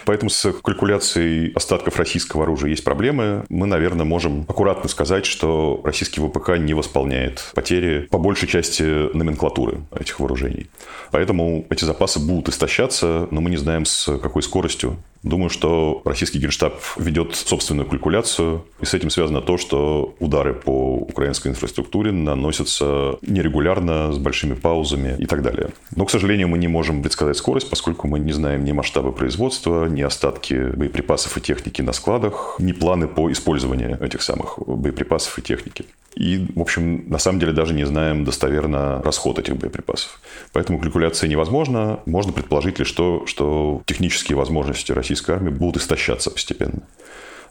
Поэтому 0.04 0.30
с 0.30 0.52
калькуляцией 0.52 1.52
остатков 1.52 1.96
российского 1.98 2.42
оружия 2.42 2.70
есть 2.70 2.84
проблемы. 2.84 3.44
Мы, 3.48 3.66
наверное, 3.66 4.04
можем 4.04 4.44
аккуратно 4.48 4.88
сказать, 4.88 5.24
что 5.24 5.80
российский 5.84 6.20
ВПК 6.20 6.58
не 6.58 6.74
восполняет 6.74 7.50
потери 7.54 8.06
по 8.10 8.18
большей 8.18 8.48
части 8.48 8.82
номенклатуры 9.16 9.80
этих 9.98 10.20
вооружений. 10.20 10.68
Поэтому 11.10 11.66
эти 11.70 11.84
запасы 11.84 12.20
будут 12.20 12.48
истощаться, 12.48 13.28
но 13.30 13.40
мы 13.40 13.50
не 13.50 13.56
знаем 13.56 13.84
с 13.84 14.18
какой 14.18 14.42
скоростью. 14.42 14.98
Думаю, 15.22 15.50
что 15.50 16.02
российский 16.04 16.40
генштаб 16.40 16.80
ведет 16.96 17.36
собственную 17.36 17.88
калькуляцию, 17.88 18.64
и 18.80 18.84
с 18.84 18.94
этим 18.94 19.08
связано 19.08 19.40
то, 19.40 19.56
что 19.56 20.14
удары 20.18 20.52
по 20.52 20.96
украинской 20.96 21.48
инфраструктуре 21.48 22.10
наносятся 22.10 23.18
нерегулярно, 23.22 24.12
с 24.12 24.18
большими 24.18 24.54
паузами 24.54 25.16
и 25.18 25.26
так 25.26 25.42
далее. 25.42 25.70
Но, 25.94 26.06
к 26.06 26.10
сожалению, 26.10 26.48
мы 26.48 26.58
не 26.58 26.68
можем 26.68 27.02
предсказать 27.02 27.36
скорость, 27.36 27.70
поскольку 27.70 28.08
мы 28.08 28.18
не 28.18 28.32
знаем 28.32 28.64
ни 28.64 28.72
масштабы 28.72 29.12
производства, 29.12 29.86
ни 29.86 30.02
остатки 30.02 30.54
боеприпасов 30.74 31.36
и 31.36 31.40
техники 31.40 31.82
на 31.82 31.92
складах, 31.92 32.56
ни 32.58 32.72
планы 32.72 33.06
по 33.06 33.30
использованию 33.30 34.02
этих 34.02 34.22
самых 34.22 34.58
боеприпасов 34.58 35.38
и 35.38 35.42
техники. 35.42 35.84
И, 36.14 36.46
в 36.54 36.60
общем, 36.60 37.08
на 37.08 37.18
самом 37.18 37.40
деле 37.40 37.52
даже 37.52 37.74
не 37.74 37.84
знаем 37.84 38.24
достоверно 38.24 39.02
расход 39.02 39.38
этих 39.38 39.56
боеприпасов. 39.56 40.20
Поэтому 40.52 40.78
калькуляция 40.78 41.28
невозможна. 41.28 42.00
Можно 42.06 42.32
предположить 42.32 42.78
лишь 42.78 42.92
то, 42.92 43.26
что 43.26 43.82
технические 43.86 44.36
возможности 44.36 44.92
российской 44.92 45.32
армии 45.32 45.50
будут 45.50 45.82
истощаться 45.82 46.30
постепенно. 46.30 46.82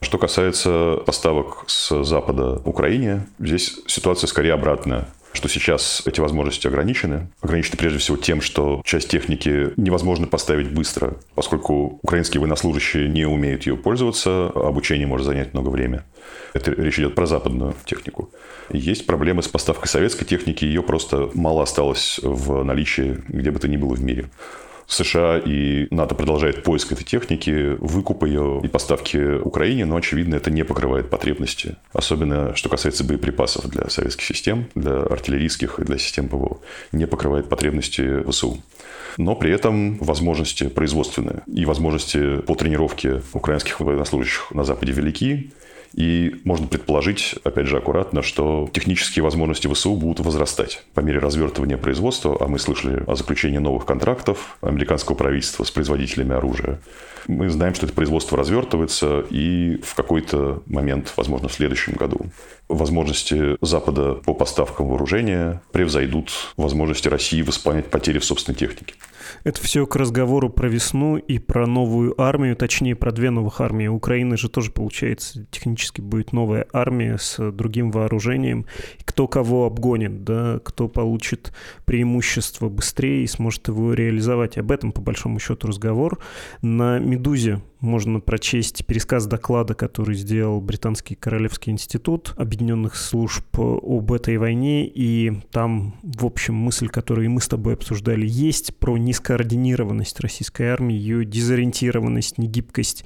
Что 0.01 0.17
касается 0.17 0.97
поставок 1.05 1.63
с 1.67 2.03
Запада 2.03 2.59
Украине, 2.65 3.27
здесь 3.39 3.79
ситуация 3.87 4.27
скорее 4.27 4.53
обратная 4.53 5.07
что 5.33 5.47
сейчас 5.47 6.03
эти 6.05 6.19
возможности 6.19 6.67
ограничены. 6.67 7.29
Ограничены 7.41 7.77
прежде 7.77 7.99
всего 7.99 8.17
тем, 8.17 8.41
что 8.41 8.81
часть 8.85 9.09
техники 9.09 9.71
невозможно 9.77 10.27
поставить 10.27 10.71
быстро, 10.71 11.17
поскольку 11.35 11.99
украинские 12.01 12.41
военнослужащие 12.41 13.07
не 13.07 13.25
умеют 13.25 13.65
ее 13.65 13.77
пользоваться, 13.77 14.51
а 14.53 14.67
обучение 14.67 15.07
может 15.07 15.25
занять 15.25 15.53
много 15.53 15.69
времени. 15.69 16.01
Это 16.53 16.71
речь 16.71 16.99
идет 16.99 17.15
про 17.15 17.25
западную 17.25 17.75
технику. 17.85 18.29
Есть 18.71 19.05
проблемы 19.05 19.41
с 19.41 19.47
поставкой 19.47 19.87
советской 19.87 20.25
техники, 20.25 20.65
ее 20.65 20.83
просто 20.83 21.29
мало 21.33 21.63
осталось 21.63 22.19
в 22.21 22.63
наличии 22.63 23.21
где 23.27 23.51
бы 23.51 23.59
то 23.59 23.67
ни 23.67 23.77
было 23.77 23.95
в 23.95 24.01
мире. 24.01 24.29
США 24.91 25.39
и 25.39 25.87
НАТО 25.89 26.15
продолжает 26.15 26.63
поиск 26.63 26.91
этой 26.91 27.05
техники, 27.05 27.77
выкуп 27.79 28.25
ее 28.25 28.59
и 28.61 28.67
поставки 28.67 29.39
Украине, 29.39 29.85
но, 29.85 29.95
очевидно, 29.95 30.35
это 30.35 30.51
не 30.51 30.63
покрывает 30.63 31.09
потребности. 31.09 31.77
Особенно, 31.93 32.55
что 32.55 32.67
касается 32.67 33.03
боеприпасов 33.05 33.69
для 33.69 33.89
советских 33.89 34.25
систем, 34.25 34.65
для 34.75 35.01
артиллерийских 35.03 35.79
и 35.79 35.83
для 35.85 35.97
систем 35.97 36.27
ПВО. 36.27 36.59
Не 36.91 37.07
покрывает 37.07 37.47
потребности 37.47 38.21
ВСУ. 38.29 38.61
Но 39.17 39.35
при 39.35 39.51
этом 39.51 39.97
возможности 39.97 40.67
производственные 40.67 41.41
и 41.47 41.65
возможности 41.65 42.37
по 42.41 42.55
тренировке 42.55 43.21
украинских 43.33 43.79
военнослужащих 43.79 44.51
на 44.51 44.63
Западе 44.63 44.91
велики. 44.91 45.51
И 45.93 46.41
можно 46.45 46.67
предположить, 46.67 47.35
опять 47.43 47.67
же, 47.67 47.77
аккуратно, 47.77 48.21
что 48.21 48.69
технические 48.71 49.23
возможности 49.23 49.67
ВСУ 49.67 49.95
будут 49.95 50.25
возрастать 50.25 50.83
по 50.93 51.01
мере 51.01 51.19
развертывания 51.19 51.77
производства, 51.77 52.37
а 52.39 52.47
мы 52.47 52.59
слышали 52.59 53.03
о 53.07 53.15
заключении 53.15 53.57
новых 53.57 53.85
контрактов 53.85 54.57
американского 54.61 55.15
правительства 55.15 55.63
с 55.63 55.71
производителями 55.71 56.33
оружия. 56.33 56.79
Мы 57.27 57.49
знаем, 57.49 57.73
что 57.73 57.85
это 57.85 57.95
производство 57.95 58.37
развертывается, 58.37 59.25
и 59.29 59.79
в 59.83 59.95
какой-то 59.95 60.63
момент, 60.65 61.13
возможно, 61.17 61.47
в 61.47 61.53
следующем 61.53 61.93
году, 61.93 62.25
возможности 62.67 63.57
Запада 63.61 64.15
по 64.15 64.33
поставкам 64.33 64.87
вооружения 64.87 65.61
превзойдут 65.71 66.31
возможности 66.57 67.07
России 67.07 67.41
восполнять 67.41 67.87
потери 67.87 68.19
в 68.19 68.25
собственной 68.25 68.55
технике. 68.55 68.95
Это 69.43 69.61
все 69.61 69.85
к 69.85 69.95
разговору 69.95 70.49
про 70.49 70.67
весну 70.67 71.17
и 71.17 71.39
про 71.39 71.65
новую 71.65 72.19
армию, 72.19 72.55
точнее, 72.55 72.95
про 72.95 73.11
две 73.11 73.29
новых 73.29 73.61
армии. 73.61 73.87
У 73.87 73.95
Украины 73.95 74.35
же 74.35 74.49
тоже, 74.49 74.71
получается, 74.71 75.45
технически 75.51 76.01
будет 76.01 76.33
новая 76.33 76.65
армия 76.73 77.17
с 77.17 77.51
другим 77.51 77.91
вооружением. 77.91 78.65
Кто 79.05 79.27
кого 79.27 79.65
обгонит, 79.65 80.23
да, 80.23 80.59
кто 80.63 80.87
получит 80.87 81.53
преимущество 81.85 82.67
быстрее 82.67 83.23
и 83.23 83.27
сможет 83.27 83.67
его 83.67 83.93
реализовать. 83.93 84.57
Об 84.57 84.71
этом, 84.71 84.91
по 84.91 85.01
большому 85.01 85.39
счету, 85.39 85.67
разговор. 85.67 86.19
На 86.61 86.99
«Медузе» 87.11 87.59
можно 87.81 88.19
прочесть 88.19 88.85
пересказ 88.85 89.25
доклада, 89.25 89.73
который 89.73 90.15
сделал 90.15 90.61
Британский 90.61 91.15
Королевский 91.15 91.71
институт 91.71 92.33
Объединенных 92.37 92.95
служб 92.95 93.43
об 93.57 94.11
этой 94.13 94.37
войне, 94.37 94.87
и 94.87 95.33
там, 95.51 95.95
в 96.03 96.25
общем, 96.25 96.53
мысль, 96.55 96.87
которую 96.87 97.29
мы 97.31 97.41
с 97.41 97.47
тобой 97.47 97.73
обсуждали, 97.73 98.25
есть 98.27 98.75
про 98.77 98.97
нескоординированность 98.97 100.19
российской 100.19 100.67
армии, 100.67 100.95
ее 100.95 101.25
дезориентированность, 101.25 102.37
негибкость, 102.37 103.03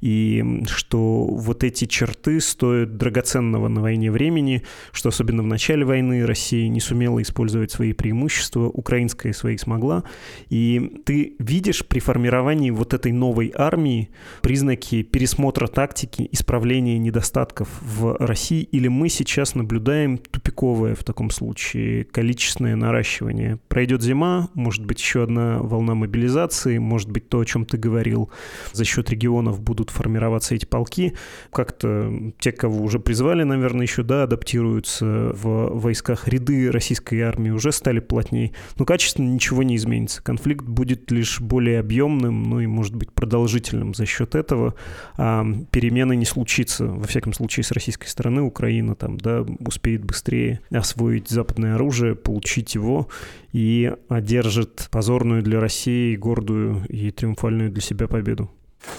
и 0.00 0.62
что 0.66 1.24
вот 1.24 1.64
эти 1.64 1.86
черты 1.86 2.40
стоят 2.40 2.98
драгоценного 2.98 3.68
на 3.68 3.80
войне 3.80 4.12
времени, 4.12 4.62
что 4.92 5.08
особенно 5.08 5.42
в 5.42 5.46
начале 5.46 5.84
войны 5.84 6.26
Россия 6.26 6.68
не 6.68 6.80
сумела 6.80 7.22
использовать 7.22 7.72
свои 7.72 7.94
преимущества, 7.94 8.66
украинская 8.66 9.32
свои 9.32 9.56
смогла, 9.56 10.04
и 10.50 11.00
ты 11.06 11.34
видишь 11.38 11.86
при 11.86 12.00
формировании 12.00 12.70
вот 12.70 12.92
этой 12.92 13.12
новой 13.12 13.52
армии 13.54 14.10
признаки 14.42 15.02
пересмотра 15.02 15.66
тактики, 15.66 16.28
исправления 16.32 16.98
недостатков 16.98 17.68
в 17.82 18.16
России, 18.18 18.62
или 18.62 18.88
мы 18.88 19.08
сейчас 19.08 19.54
наблюдаем 19.54 20.18
тупиковое 20.18 20.94
в 20.94 21.04
таком 21.04 21.30
случае 21.30 22.04
количественное 22.04 22.76
наращивание? 22.76 23.58
Пройдет 23.68 24.02
зима, 24.02 24.48
может 24.54 24.84
быть, 24.84 25.00
еще 25.00 25.24
одна 25.24 25.58
волна 25.58 25.94
мобилизации, 25.94 26.78
может 26.78 27.10
быть, 27.10 27.28
то, 27.28 27.40
о 27.40 27.44
чем 27.44 27.64
ты 27.64 27.76
говорил, 27.76 28.30
за 28.72 28.84
счет 28.84 29.10
регионов 29.10 29.60
будут 29.60 29.90
формироваться 29.90 30.54
эти 30.54 30.64
полки. 30.64 31.14
Как-то 31.52 32.32
те, 32.38 32.52
кого 32.52 32.82
уже 32.82 32.98
призвали, 32.98 33.42
наверное, 33.42 33.82
еще, 33.82 34.02
да, 34.02 34.24
адаптируются 34.24 35.32
в 35.34 35.78
войсках. 35.78 36.28
Ряды 36.28 36.70
российской 36.70 37.20
армии 37.20 37.50
уже 37.50 37.72
стали 37.72 38.00
плотнее. 38.00 38.52
Но 38.76 38.84
качественно 38.84 39.28
ничего 39.28 39.62
не 39.62 39.76
изменится. 39.76 40.22
Конфликт 40.22 40.64
будет 40.64 41.10
лишь 41.10 41.40
более 41.40 41.80
объемным, 41.80 42.44
ну 42.44 42.60
и, 42.60 42.66
может 42.66 42.94
быть, 42.94 43.12
продолжительным 43.12 43.94
за 43.94 44.06
счет 44.08 44.34
этого 44.34 44.74
перемены 45.16 46.16
не 46.16 46.24
случится. 46.24 46.86
Во 46.86 47.06
всяком 47.06 47.32
случае, 47.32 47.64
с 47.64 47.70
российской 47.70 48.06
стороны 48.06 48.42
Украина 48.42 48.94
там, 48.94 49.18
да, 49.18 49.44
успеет 49.60 50.04
быстрее 50.04 50.60
освоить 50.70 51.28
западное 51.28 51.76
оружие, 51.76 52.14
получить 52.14 52.74
его 52.74 53.08
и 53.52 53.92
одержит 54.08 54.88
позорную 54.90 55.42
для 55.42 55.60
России, 55.60 56.16
гордую 56.16 56.84
и 56.88 57.10
триумфальную 57.10 57.70
для 57.70 57.82
себя 57.82 58.08
победу. 58.08 58.50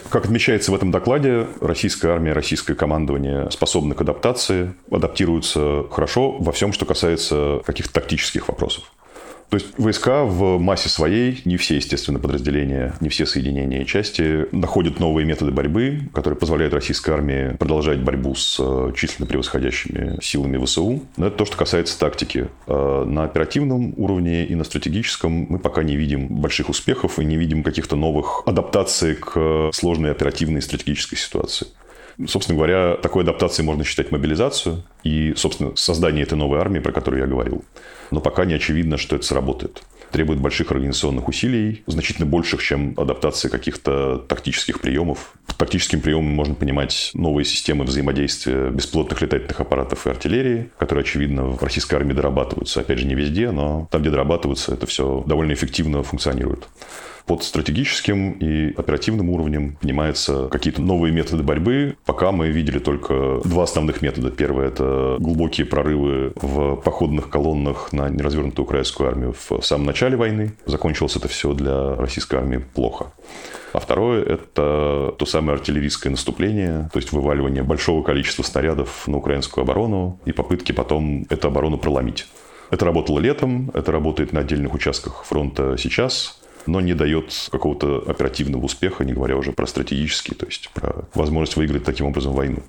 Как 0.10 0.26
отмечается 0.26 0.72
в 0.72 0.76
этом 0.76 0.92
докладе, 0.92 1.48
российская 1.62 2.10
армия, 2.10 2.34
российское 2.34 2.76
командование 2.76 3.50
способны 3.50 3.96
к 3.96 4.02
адаптации, 4.02 4.76
адаптируются 4.92 5.86
хорошо 5.90 6.32
во 6.38 6.52
всем, 6.52 6.74
что 6.74 6.86
касается 6.86 7.62
каких-то 7.66 7.94
тактических 7.94 8.50
вопросов. 8.50 8.92
То 9.50 9.58
есть 9.58 9.68
войска 9.78 10.26
в 10.26 10.60
массе 10.60 10.90
своей, 10.90 11.42
не 11.46 11.58
все, 11.58 11.76
естественно, 11.78 12.20
подразделения, 12.20 12.94
не 13.00 13.10
все 13.10 13.26
соединения 13.26 13.82
и 13.82 13.86
части 13.86 14.46
находят 14.56 15.00
новые 15.00 15.26
методы 15.26 15.52
борьбы, 15.52 16.02
которые 16.14 16.38
позволяют 16.38 16.74
российской 16.74 17.10
армии 17.12 17.56
продолжать 17.58 18.00
борьбу 18.00 18.36
с 18.36 18.58
э, 18.60 18.94
численно 18.96 19.26
превосходящими 19.26 20.20
силами 20.22 20.64
ВСУ. 20.64 21.02
Но 21.18 21.28
это 21.28 21.38
то, 21.38 21.46
что 21.46 21.58
касается 21.58 21.98
тактики. 22.00 22.48
А 22.68 23.06
на 23.06 23.24
оперативном 23.24 23.94
уровне 23.98 24.46
и 24.46 24.54
на 24.54 24.64
стратегическом 24.64 25.48
мы 25.50 25.58
пока 25.58 25.82
не 25.82 25.96
видим 25.96 26.28
больших 26.28 26.70
успехов 26.70 27.18
и 27.18 27.26
не 27.26 27.36
видим 27.36 27.64
каких-то 27.64 27.96
новых 27.96 28.44
адаптаций 28.46 29.16
к 29.16 29.72
сложной 29.74 30.12
оперативной 30.12 30.60
и 30.60 30.62
стратегической 30.62 31.18
ситуации. 31.18 31.68
Собственно 32.28 32.58
говоря, 32.58 32.96
такой 32.96 33.24
адаптацией 33.24 33.66
можно 33.66 33.84
считать 33.84 34.12
мобилизацию 34.12 34.84
и, 35.04 35.34
собственно, 35.36 35.76
создание 35.76 36.24
этой 36.24 36.38
новой 36.38 36.60
армии, 36.60 36.80
про 36.80 36.92
которую 36.92 37.22
я 37.22 37.28
говорил. 37.28 37.64
Но 38.12 38.20
пока 38.20 38.46
не 38.46 38.54
очевидно, 38.54 38.98
что 38.98 39.16
это 39.16 39.26
сработает. 39.26 39.84
Требует 40.12 40.40
больших 40.40 40.72
организационных 40.72 41.28
усилий, 41.28 41.84
значительно 41.86 42.26
больших, 42.26 42.64
чем 42.64 42.96
адаптация 42.98 43.50
каких-то 43.50 44.18
тактических 44.18 44.82
приемов. 44.82 45.34
Тактическим 45.58 46.02
приемом 46.02 46.32
можно 46.32 46.56
понимать 46.56 47.12
новые 47.14 47.46
системы 47.46 47.86
взаимодействия 47.86 48.72
бесплотных 48.72 49.22
летательных 49.22 49.60
аппаратов 49.62 50.08
и 50.08 50.10
артиллерии, 50.10 50.72
которые, 50.80 51.04
очевидно, 51.04 51.46
в 51.46 51.64
российской 51.64 51.96
армии 51.96 52.14
дорабатываются. 52.14 52.82
Опять 52.82 53.00
же, 53.00 53.06
не 53.06 53.14
везде, 53.14 53.52
но 53.52 53.88
там, 53.92 54.02
где 54.02 54.10
дорабатываются, 54.10 54.74
это 54.74 54.88
все 54.88 55.24
довольно 55.28 55.54
эффективно 55.54 56.02
функционирует. 56.02 56.68
Под 57.30 57.44
стратегическим 57.44 58.32
и 58.32 58.74
оперативным 58.76 59.30
уровнем 59.30 59.78
понимаются 59.80 60.48
какие-то 60.50 60.82
новые 60.82 61.14
методы 61.14 61.44
борьбы. 61.44 61.96
Пока 62.04 62.32
мы 62.32 62.50
видели 62.50 62.80
только 62.80 63.40
два 63.46 63.66
основных 63.66 64.02
метода. 64.02 64.32
Первое– 64.32 64.68
это 64.70 65.18
глубокие 65.20 65.68
прорывы 65.68 66.34
в 66.36 66.78
походных 66.78 67.30
колоннах 67.30 67.94
на 67.94 68.10
неразвернутую 68.10 68.66
украинскую 68.66 69.10
армию 69.10 69.36
в 69.48 69.62
самом 69.62 69.86
начале 69.86 70.18
войны. 70.18 70.54
Закончилось 70.66 71.18
это 71.18 71.28
все 71.28 71.54
для 71.54 71.94
российской 71.98 72.38
армии 72.38 72.66
плохо. 72.74 73.14
А 73.74 73.80
второе– 73.80 74.24
это 74.26 75.14
то 75.16 75.26
самое 75.28 75.60
артиллерийское 75.60 76.10
наступление, 76.10 76.90
то 76.92 76.98
есть 76.98 77.12
вываливание 77.12 77.62
большого 77.62 78.02
количества 78.02 78.42
снарядов 78.42 79.08
на 79.08 79.18
украинскую 79.18 79.66
оборону 79.66 80.20
и 80.26 80.32
попытки 80.32 80.72
потом 80.72 81.28
эту 81.30 81.50
оборону 81.50 81.78
проломить. 81.78 82.26
Это 82.72 82.86
работало 82.86 83.20
летом, 83.20 83.70
это 83.76 83.92
работает 83.92 84.34
на 84.34 84.40
отдельных 84.40 84.74
участках 84.74 85.26
фронта 85.26 85.76
сейчас, 85.78 86.40
но 86.66 86.82
не 86.82 86.94
дает 86.94 87.34
какого-то 87.52 88.04
оперативного 88.08 88.66
успеха, 88.66 89.04
не 89.06 89.14
говоря 89.14 89.38
уже 89.38 89.52
про 89.52 89.66
стратегический, 89.68 90.36
то 90.36 90.46
есть 90.46 90.70
про 90.74 91.08
возможность 91.14 91.56
выиграть 91.56 91.84
таким 91.84 92.08
образом 92.08 92.34
войну. 92.34 92.64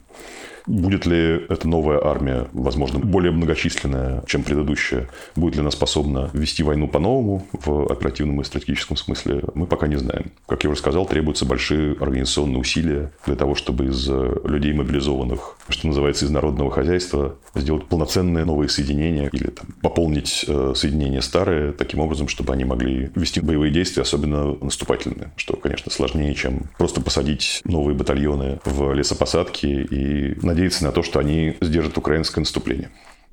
Будет 0.71 1.05
ли 1.05 1.47
эта 1.49 1.67
новая 1.67 2.01
армия, 2.01 2.47
возможно, 2.53 3.01
более 3.01 3.33
многочисленная, 3.33 4.23
чем 4.27 4.45
предыдущая? 4.45 5.09
Будет 5.35 5.57
ли 5.57 5.63
она 5.63 5.73
способна 5.73 6.31
вести 6.33 6.63
войну 6.63 6.87
по-новому 6.87 7.45
в 7.53 7.91
оперативном 7.91 8.41
и 8.41 8.45
стратегическом 8.45 8.97
смысле? 8.97 9.43
Мы 9.55 9.67
пока 9.67 9.89
не 9.89 9.97
знаем. 9.97 10.31
Как 10.47 10.63
я 10.63 10.71
уже 10.71 10.79
сказал, 10.79 11.07
требуются 11.07 11.45
большие 11.45 11.97
организационные 12.01 12.59
усилия 12.59 13.11
для 13.27 13.35
того, 13.35 13.57
чтобы 13.57 13.87
из 13.87 14.09
людей 14.09 14.73
мобилизованных, 14.73 15.57
что 15.69 15.89
называется, 15.89 16.27
из 16.27 16.31
народного 16.31 16.71
хозяйства, 16.71 17.35
сделать 17.57 17.87
полноценные 17.87 18.45
новые 18.45 18.69
соединения 18.69 19.29
или 19.33 19.49
там, 19.49 19.67
пополнить 19.83 20.45
э, 20.47 20.73
соединения 20.77 21.21
старые 21.21 21.73
таким 21.73 21.99
образом, 21.99 22.29
чтобы 22.29 22.53
они 22.53 22.65
могли 22.65 23.11
вести 23.17 23.41
боевые 23.41 23.73
действия, 23.73 24.03
особенно 24.03 24.57
наступательные, 24.61 25.33
что, 25.35 25.57
конечно, 25.57 25.91
сложнее, 25.91 26.33
чем 26.37 26.71
просто 26.79 27.01
посадить 27.01 27.61
новые 27.65 27.97
батальоны 27.97 28.61
в 28.65 28.93
лесопосадки 28.95 29.67
и 29.67 30.39
надеяться 30.47 30.60
на 30.81 30.93
то, 30.93 31.03
что 31.03 31.19
они 31.19 31.57
сдержат 31.61 31.97
украинское 31.99 32.43
наступление. 32.43 32.91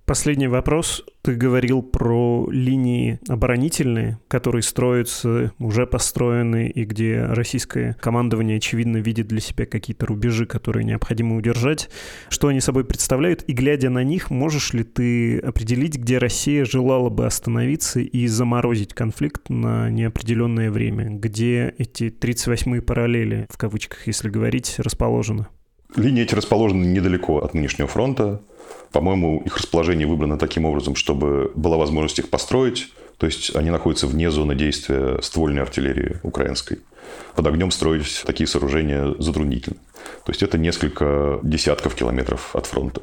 Последний 0.07 0.47
вопрос. 0.47 1.03
Ты 1.21 1.35
говорил 1.35 1.81
про 1.81 2.47
линии 2.49 3.19
оборонительные, 3.27 4.19
которые 4.29 4.63
строятся, 4.63 5.51
уже 5.59 5.85
построены, 5.85 6.69
и 6.69 6.85
где 6.85 7.25
российское 7.25 7.97
командование, 7.99 8.55
очевидно, 8.55 8.97
видит 8.97 9.27
для 9.27 9.41
себя 9.41 9.65
какие-то 9.65 10.05
рубежи, 10.05 10.45
которые 10.45 10.85
необходимо 10.85 11.35
удержать. 11.35 11.89
Что 12.29 12.47
они 12.47 12.61
собой 12.61 12.85
представляют? 12.85 13.43
И 13.47 13.51
глядя 13.51 13.89
на 13.89 14.05
них, 14.05 14.29
можешь 14.29 14.71
ли 14.71 14.85
ты 14.85 15.39
определить, 15.39 15.97
где 15.97 16.19
Россия 16.19 16.63
желала 16.63 17.09
бы 17.09 17.25
остановиться 17.25 17.99
и 17.99 18.27
заморозить 18.27 18.93
конфликт 18.93 19.49
на 19.49 19.89
неопределенное 19.89 20.71
время? 20.71 21.09
Где 21.09 21.75
эти 21.77 22.05
38-е 22.05 22.81
параллели, 22.81 23.45
в 23.49 23.57
кавычках, 23.57 24.07
если 24.07 24.29
говорить, 24.29 24.75
расположены? 24.77 25.47
Линии 25.95 26.23
эти 26.23 26.35
расположены 26.35 26.85
недалеко 26.85 27.39
от 27.39 27.53
нынешнего 27.53 27.87
фронта. 27.87 28.41
По-моему, 28.91 29.41
их 29.45 29.57
расположение 29.57 30.07
выбрано 30.07 30.37
таким 30.37 30.65
образом, 30.65 30.95
чтобы 30.95 31.51
была 31.55 31.77
возможность 31.77 32.19
их 32.19 32.29
построить. 32.29 32.91
То 33.17 33.25
есть 33.25 33.55
они 33.55 33.71
находятся 33.71 34.07
вне 34.07 34.29
зоны 34.29 34.55
действия 34.55 35.19
ствольной 35.21 35.63
артиллерии 35.63 36.17
украинской. 36.23 36.79
Под 37.35 37.47
огнем 37.47 37.71
строить 37.71 38.23
такие 38.25 38.47
сооружения 38.47 39.15
затруднительно. 39.17 39.77
То 40.25 40.31
есть 40.31 40.43
это 40.43 40.57
несколько 40.57 41.39
десятков 41.41 41.95
километров 41.95 42.55
от 42.55 42.65
фронта. 42.65 43.01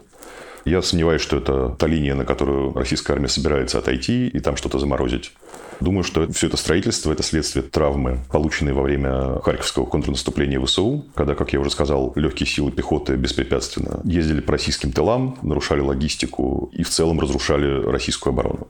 Я 0.65 0.81
сомневаюсь, 0.83 1.21
что 1.21 1.37
это 1.37 1.71
та 1.79 1.87
линия, 1.87 2.15
на 2.15 2.25
которую 2.25 2.73
российская 2.75 3.15
армия 3.15 3.29
собирается 3.29 3.79
отойти 3.79 4.29
и 4.29 4.41
там 4.41 4.57
что-то 4.57 4.79
заморозить. 4.79 5.33
Думаю, 5.81 6.05
что 6.05 6.31
все 6.33 6.47
это 6.47 6.57
строительство– 6.57 7.13
это 7.13 7.23
следствие 7.23 7.63
травмы, 7.63 8.21
полученной 8.31 8.73
во 8.73 8.83
время 8.83 9.41
Харьковского 9.43 9.87
контрнаступления 9.87 10.61
ВСУ, 10.65 11.05
когда, 11.15 11.35
как 11.35 11.53
я 11.53 11.61
уже 11.61 11.71
сказал, 11.71 12.13
легкие 12.15 12.47
силы 12.47 12.71
пехоты 12.71 13.17
беспрепятственно 13.17 14.01
ездили 14.05 14.41
по 14.41 14.53
российским 14.53 14.93
тылам, 14.93 15.39
нарушали 15.43 15.81
логистику 15.81 16.71
и 16.73 16.83
в 16.83 16.91
целом 16.91 17.21
разрушали 17.21 17.85
российскую 17.85 18.33
оборону. 18.33 18.69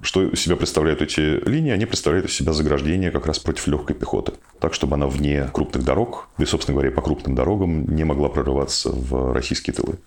Что 0.00 0.22
из 0.22 0.40
себя 0.40 0.56
представляют 0.56 1.02
эти 1.02 1.20
линии? 1.48 1.72
Они 1.72 1.86
представляют 1.86 2.28
из 2.28 2.34
себя 2.34 2.52
заграждение 2.52 3.10
как 3.10 3.26
раз 3.26 3.38
против 3.38 3.66
легкой 3.66 3.94
пехоты. 3.94 4.32
Так, 4.60 4.74
чтобы 4.74 4.94
она 4.94 5.06
вне 5.06 5.48
крупных 5.52 5.84
дорог, 5.84 6.28
да 6.38 6.44
и, 6.44 6.46
собственно 6.46 6.74
говоря, 6.74 6.92
по 6.92 7.02
крупным 7.02 7.34
дорогам 7.34 7.86
не 7.86 8.04
могла 8.04 8.28
прорываться 8.28 8.90
в 8.90 9.32
российские 9.32 9.74
тылы. 9.74 9.98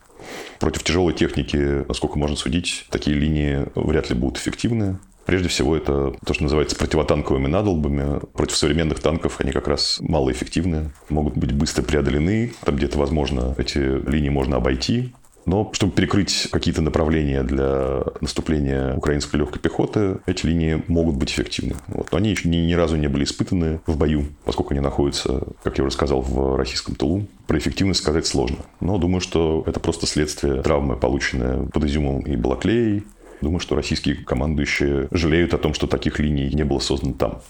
Против 0.59 0.83
тяжелой 0.83 1.13
техники, 1.13 1.85
насколько 1.87 2.19
можно 2.19 2.35
судить, 2.35 2.85
такие 2.89 3.15
линии 3.15 3.65
вряд 3.75 4.09
ли 4.09 4.15
будут 4.15 4.37
эффективны. 4.37 4.99
Прежде 5.29 5.47
всего, 5.47 5.77
это 5.77 6.15
то, 6.25 6.33
что 6.33 6.41
называется 6.41 6.75
противотанковыми 6.75 7.45
надолбами. 7.45 8.19
Против 8.33 8.57
современных 8.57 8.99
танков 8.99 9.35
они 9.37 9.51
как 9.51 9.67
раз 9.67 9.99
малоэффективны, 10.01 10.89
могут 11.07 11.37
быть 11.37 11.51
быстро 11.51 11.83
преодолены. 11.83 12.51
Там 12.65 12.77
где-то, 12.77 12.97
возможно, 12.97 13.53
эти 13.59 13.77
линии 13.77 14.29
можно 14.29 14.57
обойти. 14.57 15.13
Но 15.45 15.69
чтобы 15.73 15.91
перекрыть 15.91 16.47
какие-то 16.51 16.81
направления 16.81 17.43
для 17.43 18.01
наступления 18.21 18.95
украинской 18.95 19.35
легкой 19.35 19.59
пехоты, 19.59 20.17
эти 20.25 20.47
линии 20.47 20.83
могут 20.87 21.15
быть 21.15 21.31
эффективны. 21.31 21.75
Вот. 21.89 22.11
Но 22.11 22.17
они 22.17 22.31
еще 22.31 22.49
ни, 22.49 22.57
ни 22.57 22.73
разу 22.73 22.95
не 22.95 23.07
были 23.07 23.23
испытаны 23.23 23.81
в 23.85 23.97
бою, 23.97 24.25
поскольку 24.45 24.73
они 24.73 24.79
находятся, 24.79 25.43
как 25.61 25.77
я 25.77 25.83
уже 25.83 25.93
сказал, 25.93 26.21
в 26.21 26.55
российском 26.55 26.95
тылу. 26.95 27.27
Про 27.45 27.59
эффективность 27.59 27.99
сказать 27.99 28.25
сложно. 28.25 28.57
Но 28.79 28.97
думаю, 28.97 29.21
что 29.21 29.63
это 29.67 29.79
просто 29.79 30.07
следствие 30.07 30.63
травмы, 30.63 30.95
полученной 30.95 31.67
под 31.67 31.83
Изюмом 31.83 32.21
и 32.21 32.35
Балаклеей. 32.35 33.03
Думаю, 33.41 33.59
что 33.59 33.75
российские 33.75 34.15
командующие 34.15 35.07
жалеют 35.11 35.53
о 35.53 35.57
том, 35.57 35.73
что 35.73 35.87
таких 35.87 36.19
линий 36.19 36.49
не 36.53 36.63
было 36.63 36.79
создано 36.79 37.13
там. 37.13 37.41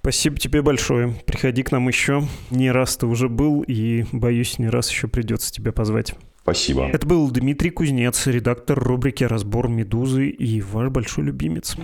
Спасибо 0.00 0.38
тебе 0.38 0.62
большое. 0.62 1.14
Приходи 1.26 1.62
к 1.62 1.72
нам 1.72 1.88
еще. 1.88 2.26
Не 2.50 2.70
раз 2.70 2.96
ты 2.96 3.06
уже 3.06 3.28
был, 3.28 3.62
и, 3.62 4.04
боюсь, 4.12 4.58
не 4.58 4.68
раз 4.68 4.90
еще 4.90 5.08
придется 5.08 5.52
тебя 5.52 5.72
позвать. 5.72 6.14
Спасибо. 6.42 6.86
Это 6.86 7.06
был 7.06 7.28
Дмитрий 7.30 7.70
Кузнец, 7.70 8.26
редактор 8.28 8.78
рубрики 8.78 9.24
«Разбор 9.24 9.68
Медузы» 9.68 10.28
и 10.28 10.60
ваш 10.60 10.90
большой 10.90 11.24
любимец. 11.24 11.76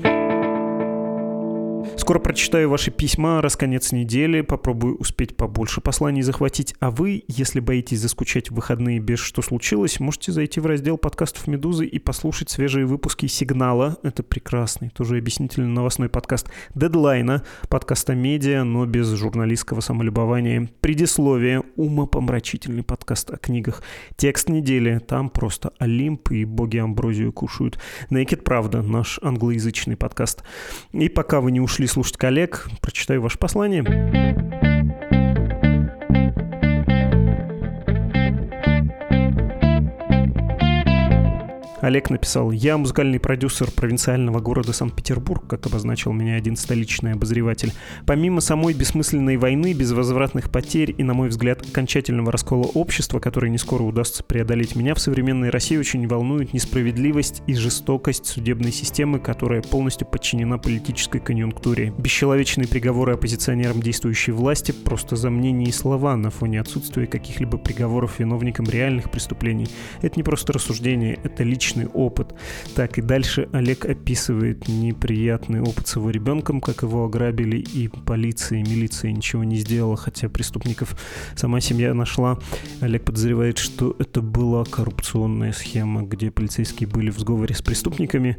Скоро 1.96 2.18
прочитаю 2.18 2.68
ваши 2.68 2.90
письма, 2.90 3.40
раз 3.40 3.54
конец 3.54 3.92
недели, 3.92 4.40
попробую 4.40 4.96
успеть 4.96 5.36
побольше 5.36 5.80
посланий 5.80 6.22
захватить. 6.22 6.74
А 6.80 6.90
вы, 6.90 7.22
если 7.28 7.60
боитесь 7.60 8.00
заскучать 8.00 8.50
в 8.50 8.54
выходные 8.54 8.98
без 8.98 9.20
«Что 9.20 9.40
случилось?», 9.40 10.00
можете 10.00 10.32
зайти 10.32 10.58
в 10.58 10.66
раздел 10.66 10.98
подкастов 10.98 11.46
«Медузы» 11.46 11.86
и 11.86 11.98
послушать 12.00 12.50
свежие 12.50 12.86
выпуски 12.86 13.26
«Сигнала». 13.26 13.98
Это 14.02 14.24
прекрасный, 14.24 14.90
тоже 14.90 15.16
объяснительный 15.16 15.68
новостной 15.68 16.08
подкаст 16.08 16.50
«Дедлайна», 16.74 17.44
подкаста 17.68 18.14
«Медиа», 18.14 18.64
но 18.64 18.84
без 18.84 19.08
журналистского 19.08 19.80
самолюбования. 19.80 20.70
Предисловие, 20.80 21.62
умопомрачительный 21.76 22.82
подкаст 22.82 23.30
о 23.30 23.36
книгах. 23.36 23.82
Текст 24.16 24.48
недели, 24.48 24.98
там 24.98 25.30
просто 25.30 25.72
Олимп 25.78 26.32
и 26.32 26.44
боги 26.44 26.78
Амброзию 26.78 27.32
кушают. 27.32 27.78
Naked 28.10 28.42
Правда, 28.42 28.82
наш 28.82 29.20
англоязычный 29.22 29.96
подкаст. 29.96 30.42
И 30.92 31.08
пока 31.08 31.40
вы 31.40 31.52
не 31.52 31.60
ушли 31.60 31.81
ушли 31.82 31.88
слушать 31.88 32.16
коллег, 32.16 32.68
прочитаю 32.80 33.20
ваше 33.20 33.38
послание. 33.38 35.11
Олег 41.82 42.10
написал, 42.10 42.52
я 42.52 42.78
музыкальный 42.78 43.18
продюсер 43.18 43.68
провинциального 43.72 44.38
города 44.38 44.72
Санкт-Петербург, 44.72 45.44
как 45.48 45.66
обозначил 45.66 46.12
меня 46.12 46.36
один 46.36 46.54
столичный 46.54 47.14
обозреватель. 47.14 47.72
Помимо 48.06 48.40
самой 48.40 48.72
бессмысленной 48.72 49.36
войны, 49.36 49.72
безвозвратных 49.72 50.48
потерь 50.48 50.94
и, 50.96 51.02
на 51.02 51.12
мой 51.12 51.28
взгляд, 51.28 51.60
окончательного 51.68 52.30
раскола 52.30 52.66
общества, 52.74 53.18
который 53.18 53.50
не 53.50 53.58
скоро 53.58 53.82
удастся 53.82 54.22
преодолеть, 54.22 54.76
меня 54.76 54.94
в 54.94 55.00
современной 55.00 55.50
России 55.50 55.76
очень 55.76 56.06
волнует 56.06 56.52
несправедливость 56.52 57.42
и 57.48 57.54
жестокость 57.54 58.26
судебной 58.26 58.70
системы, 58.70 59.18
которая 59.18 59.60
полностью 59.60 60.06
подчинена 60.06 60.58
политической 60.58 61.18
конъюнктуре. 61.18 61.92
Бесчеловечные 61.98 62.68
приговоры 62.68 63.14
оппозиционерам 63.14 63.82
действующей 63.82 64.32
власти– 64.32 64.70
просто 64.84 65.16
замнения 65.16 65.66
и 65.66 65.72
слова 65.72 66.16
на 66.16 66.30
фоне 66.30 66.60
отсутствия 66.60 67.08
каких-либо 67.08 67.58
приговоров 67.58 68.20
виновникам 68.20 68.66
реальных 68.66 69.10
преступлений. 69.10 69.66
Это 70.00 70.14
не 70.16 70.22
просто 70.22 70.52
рассуждение, 70.52 71.18
это 71.24 71.42
личное 71.42 71.71
личный 71.72 71.86
опыт. 71.86 72.34
Так, 72.74 72.98
и 72.98 73.02
дальше 73.02 73.48
Олег 73.52 73.84
описывает 73.84 74.68
неприятный 74.68 75.60
опыт 75.60 75.86
с 75.88 75.96
его 75.96 76.10
ребенком, 76.10 76.60
как 76.60 76.82
его 76.82 77.04
ограбили, 77.04 77.56
и 77.58 77.88
полиция, 77.88 78.60
и 78.60 78.62
милиция 78.62 79.12
ничего 79.12 79.44
не 79.44 79.56
сделала, 79.56 79.96
хотя 79.96 80.28
преступников 80.28 80.96
сама 81.34 81.60
семья 81.60 81.94
нашла. 81.94 82.38
Олег 82.80 83.04
подозревает, 83.04 83.58
что 83.58 83.96
это 83.98 84.20
была 84.20 84.64
коррупционная 84.64 85.52
схема, 85.52 86.02
где 86.02 86.30
полицейские 86.30 86.88
были 86.88 87.10
в 87.10 87.18
сговоре 87.18 87.54
с 87.54 87.62
преступниками. 87.62 88.36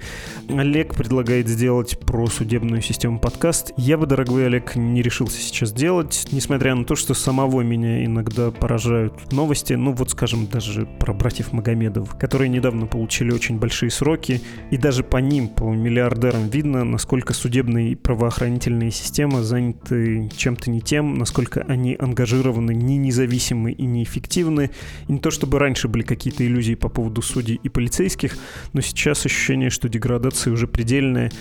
Олег 0.50 0.96
предлагает 0.96 1.48
сделать 1.48 2.00
про 2.00 2.28
судебную 2.28 2.82
систему 2.82 3.20
подкаст. 3.20 3.72
Я 3.78 3.98
бы, 3.98 4.06
дорогой 4.06 4.46
Олег, 4.48 4.76
не 4.76 5.02
решился 5.02 5.40
сейчас 5.40 5.72
делать, 5.72 6.28
несмотря 6.32 6.76
на 6.76 6.86
то, 6.86 6.96
что 6.96 7.14
самого 7.14 7.62
меня 7.62 8.06
иногда 8.06 8.52
поражают 8.52 9.32
новости, 9.32 9.74
ну 9.74 9.94
вот, 9.94 10.12
скажем, 10.12 10.48
даже 10.48 10.86
про 11.00 11.14
братьев 11.14 11.52
Магомедов, 11.52 12.18
которые 12.18 12.50
недавно 12.50 12.86
получили 12.88 13.23
получили 13.24 13.32
очень 13.32 13.60
большие 13.60 13.90
сроки, 13.90 14.42
и 14.72 14.78
даже 14.78 15.04
по 15.04 15.18
ним, 15.18 15.48
по 15.48 15.74
миллиардерам, 15.74 16.50
видно, 16.50 16.84
насколько 16.84 17.34
судебные 17.34 17.92
и 17.92 17.96
правоохранительные 17.96 18.92
системы 18.92 19.44
заняты 19.44 20.30
чем-то 20.36 20.70
не 20.70 20.82
тем, 20.82 21.16
насколько 21.16 21.62
они 21.62 21.96
ангажированы, 21.98 22.74
не 22.74 22.98
независимы 22.98 23.72
и 23.72 23.86
неэффективны. 23.86 24.70
И 25.08 25.14
не 25.14 25.20
то 25.20 25.32
чтобы 25.32 25.60
раньше 25.60 25.88
были 25.88 26.04
какие-то 26.04 26.46
иллюзии 26.46 26.76
по 26.76 26.90
поводу 26.90 27.22
судей 27.22 27.60
и 27.64 27.70
полицейских, 27.70 28.38
но 28.74 28.82
сейчас 28.82 29.26
ощущение, 29.26 29.70
что 29.70 29.90
деградация 29.90 30.54
уже 30.54 30.68
предельная. 30.68 31.32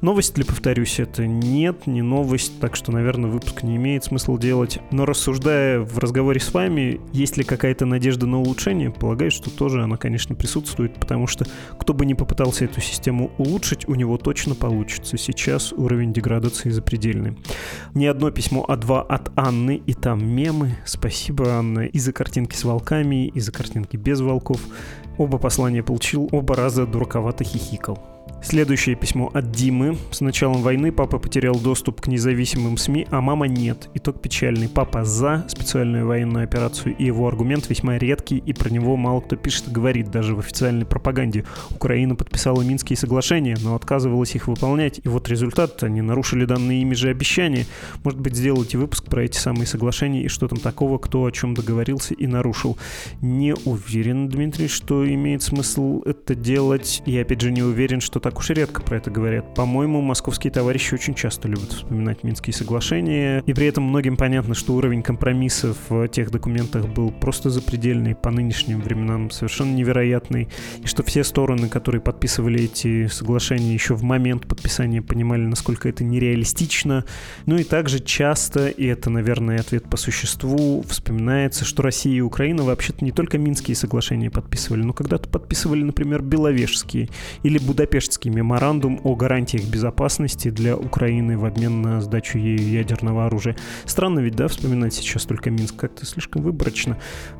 Новость 0.00 0.36
ли, 0.36 0.44
повторюсь, 0.44 1.00
это 1.00 1.26
нет, 1.26 1.86
не 1.86 2.02
новость, 2.02 2.60
так 2.60 2.76
что, 2.76 2.92
наверное, 2.92 3.30
выпуск 3.30 3.62
не 3.62 3.76
имеет 3.76 4.04
смысла 4.04 4.38
делать. 4.38 4.78
Но 4.90 5.06
рассуждая 5.06 5.80
в 5.80 5.98
разговоре 5.98 6.40
с 6.40 6.52
вами, 6.52 7.00
есть 7.12 7.36
ли 7.36 7.44
какая-то 7.44 7.86
надежда 7.86 8.26
на 8.26 8.38
улучшение, 8.38 8.90
полагаю, 8.90 9.30
что 9.30 9.50
тоже 9.50 9.82
она, 9.82 9.96
конечно, 9.96 10.34
присутствует, 10.34 10.94
потому 10.96 11.26
что 11.26 11.46
кто 11.78 11.94
бы 11.94 12.04
ни 12.04 12.14
попытался 12.14 12.64
эту 12.66 12.80
систему 12.80 13.30
улучшить, 13.38 13.88
у 13.88 13.94
него 13.94 14.18
точно 14.18 14.54
получится. 14.54 15.16
Сейчас 15.16 15.72
уровень 15.72 16.12
деградации 16.12 16.70
запредельный. 16.70 17.36
Не 17.94 18.06
одно 18.06 18.30
письмо, 18.30 18.64
а 18.68 18.76
два 18.76 19.02
от 19.02 19.30
Анны, 19.36 19.80
и 19.86 19.94
там 19.94 20.26
мемы. 20.26 20.76
Спасибо, 20.84 21.54
Анна, 21.54 21.86
и 21.86 21.98
за 21.98 22.12
картинки 22.12 22.56
с 22.56 22.64
волками, 22.64 23.28
и 23.28 23.40
за 23.40 23.52
картинки 23.52 23.96
без 23.96 24.20
волков. 24.20 24.60
Оба 25.16 25.38
послания 25.38 25.82
получил, 25.82 26.28
оба 26.32 26.56
раза 26.56 26.86
дураковато 26.86 27.44
хихикал. 27.44 28.13
Следующее 28.44 28.94
письмо 28.94 29.30
от 29.32 29.52
Димы. 29.52 29.96
С 30.10 30.20
началом 30.20 30.60
войны 30.60 30.92
папа 30.92 31.18
потерял 31.18 31.54
доступ 31.58 32.02
к 32.02 32.08
независимым 32.08 32.76
СМИ, 32.76 33.06
а 33.10 33.22
мама 33.22 33.48
нет. 33.48 33.88
Итог 33.94 34.20
печальный. 34.20 34.68
Папа 34.68 35.02
за 35.02 35.46
специальную 35.48 36.06
военную 36.06 36.44
операцию, 36.44 36.94
и 36.94 37.06
его 37.06 37.26
аргумент 37.26 37.70
весьма 37.70 37.96
редкий, 37.96 38.36
и 38.36 38.52
про 38.52 38.68
него 38.68 38.96
мало 38.96 39.22
кто 39.22 39.36
пишет 39.36 39.68
и 39.68 39.70
говорит, 39.70 40.10
даже 40.10 40.36
в 40.36 40.40
официальной 40.40 40.84
пропаганде. 40.84 41.46
Украина 41.70 42.16
подписала 42.16 42.60
Минские 42.60 42.98
соглашения, 42.98 43.56
но 43.62 43.74
отказывалась 43.74 44.34
их 44.34 44.46
выполнять. 44.46 45.00
И 45.02 45.08
вот 45.08 45.26
результат. 45.30 45.82
Они 45.82 46.02
нарушили 46.02 46.44
данные 46.44 46.82
ими 46.82 46.94
же 46.94 47.08
обещания. 47.08 47.64
Может 48.04 48.20
быть, 48.20 48.36
сделайте 48.36 48.76
выпуск 48.76 49.06
про 49.06 49.24
эти 49.24 49.38
самые 49.38 49.66
соглашения 49.66 50.22
и 50.22 50.28
что 50.28 50.48
там 50.48 50.58
такого, 50.58 50.98
кто 50.98 51.24
о 51.24 51.32
чем 51.32 51.54
договорился 51.54 52.12
и 52.12 52.26
нарушил. 52.26 52.76
Не 53.22 53.54
уверен, 53.64 54.28
Дмитрий, 54.28 54.68
что 54.68 55.08
имеет 55.08 55.42
смысл 55.42 56.02
это 56.04 56.34
делать. 56.34 57.02
И 57.06 57.18
опять 57.18 57.40
же 57.40 57.50
не 57.50 57.62
уверен, 57.62 58.02
что 58.02 58.20
так 58.20 58.33
уж 58.38 58.50
и 58.50 58.54
редко 58.54 58.82
про 58.82 58.96
это 58.96 59.10
говорят. 59.10 59.54
По-моему, 59.54 60.00
московские 60.00 60.52
товарищи 60.52 60.94
очень 60.94 61.14
часто 61.14 61.48
любят 61.48 61.72
вспоминать 61.72 62.22
Минские 62.22 62.54
соглашения, 62.54 63.42
и 63.46 63.52
при 63.52 63.66
этом 63.66 63.84
многим 63.84 64.16
понятно, 64.16 64.54
что 64.54 64.74
уровень 64.74 65.02
компромиссов 65.02 65.76
в 65.88 66.08
тех 66.08 66.30
документах 66.30 66.86
был 66.86 67.10
просто 67.10 67.50
запредельный, 67.50 68.14
по 68.14 68.30
нынешним 68.30 68.80
временам 68.80 69.30
совершенно 69.30 69.74
невероятный, 69.74 70.48
и 70.82 70.86
что 70.86 71.02
все 71.02 71.24
стороны, 71.24 71.68
которые 71.68 72.00
подписывали 72.00 72.64
эти 72.64 73.06
соглашения 73.06 73.72
еще 73.74 73.94
в 73.94 74.02
момент 74.02 74.46
подписания, 74.46 75.02
понимали, 75.02 75.42
насколько 75.42 75.88
это 75.88 76.04
нереалистично. 76.04 77.04
Ну 77.46 77.56
и 77.56 77.64
также 77.64 78.00
часто, 78.00 78.68
и 78.68 78.86
это, 78.86 79.10
наверное, 79.10 79.60
ответ 79.60 79.88
по 79.88 79.96
существу, 79.96 80.84
вспоминается, 80.88 81.64
что 81.64 81.82
Россия 81.82 82.14
и 82.14 82.20
Украина 82.20 82.62
вообще-то 82.62 83.04
не 83.04 83.12
только 83.12 83.38
Минские 83.38 83.76
соглашения 83.76 84.30
подписывали, 84.30 84.82
но 84.82 84.92
когда-то 84.92 85.28
подписывали, 85.28 85.82
например, 85.82 86.22
Беловежские 86.22 87.08
или 87.42 87.58
Будапештские 87.58 88.23
Будапештский 88.24 88.30
меморандум 88.30 89.00
о 89.04 89.14
гарантиях 89.14 89.64
безопасности 89.64 90.50
для 90.50 90.76
Украины 90.76 91.36
в 91.36 91.44
обмен 91.44 91.82
на 91.82 92.00
сдачу 92.00 92.38
ею 92.38 92.68
ядерного 92.68 93.26
оружия. 93.26 93.56
Странно 93.84 94.20
ведь, 94.20 94.36
да, 94.36 94.48
вспоминать 94.48 94.94
сейчас 94.94 95.24
только 95.24 95.50
Минск 95.50 95.76
как-то 95.76 96.06
слишком 96.06 96.42
выборочно. 96.42 96.96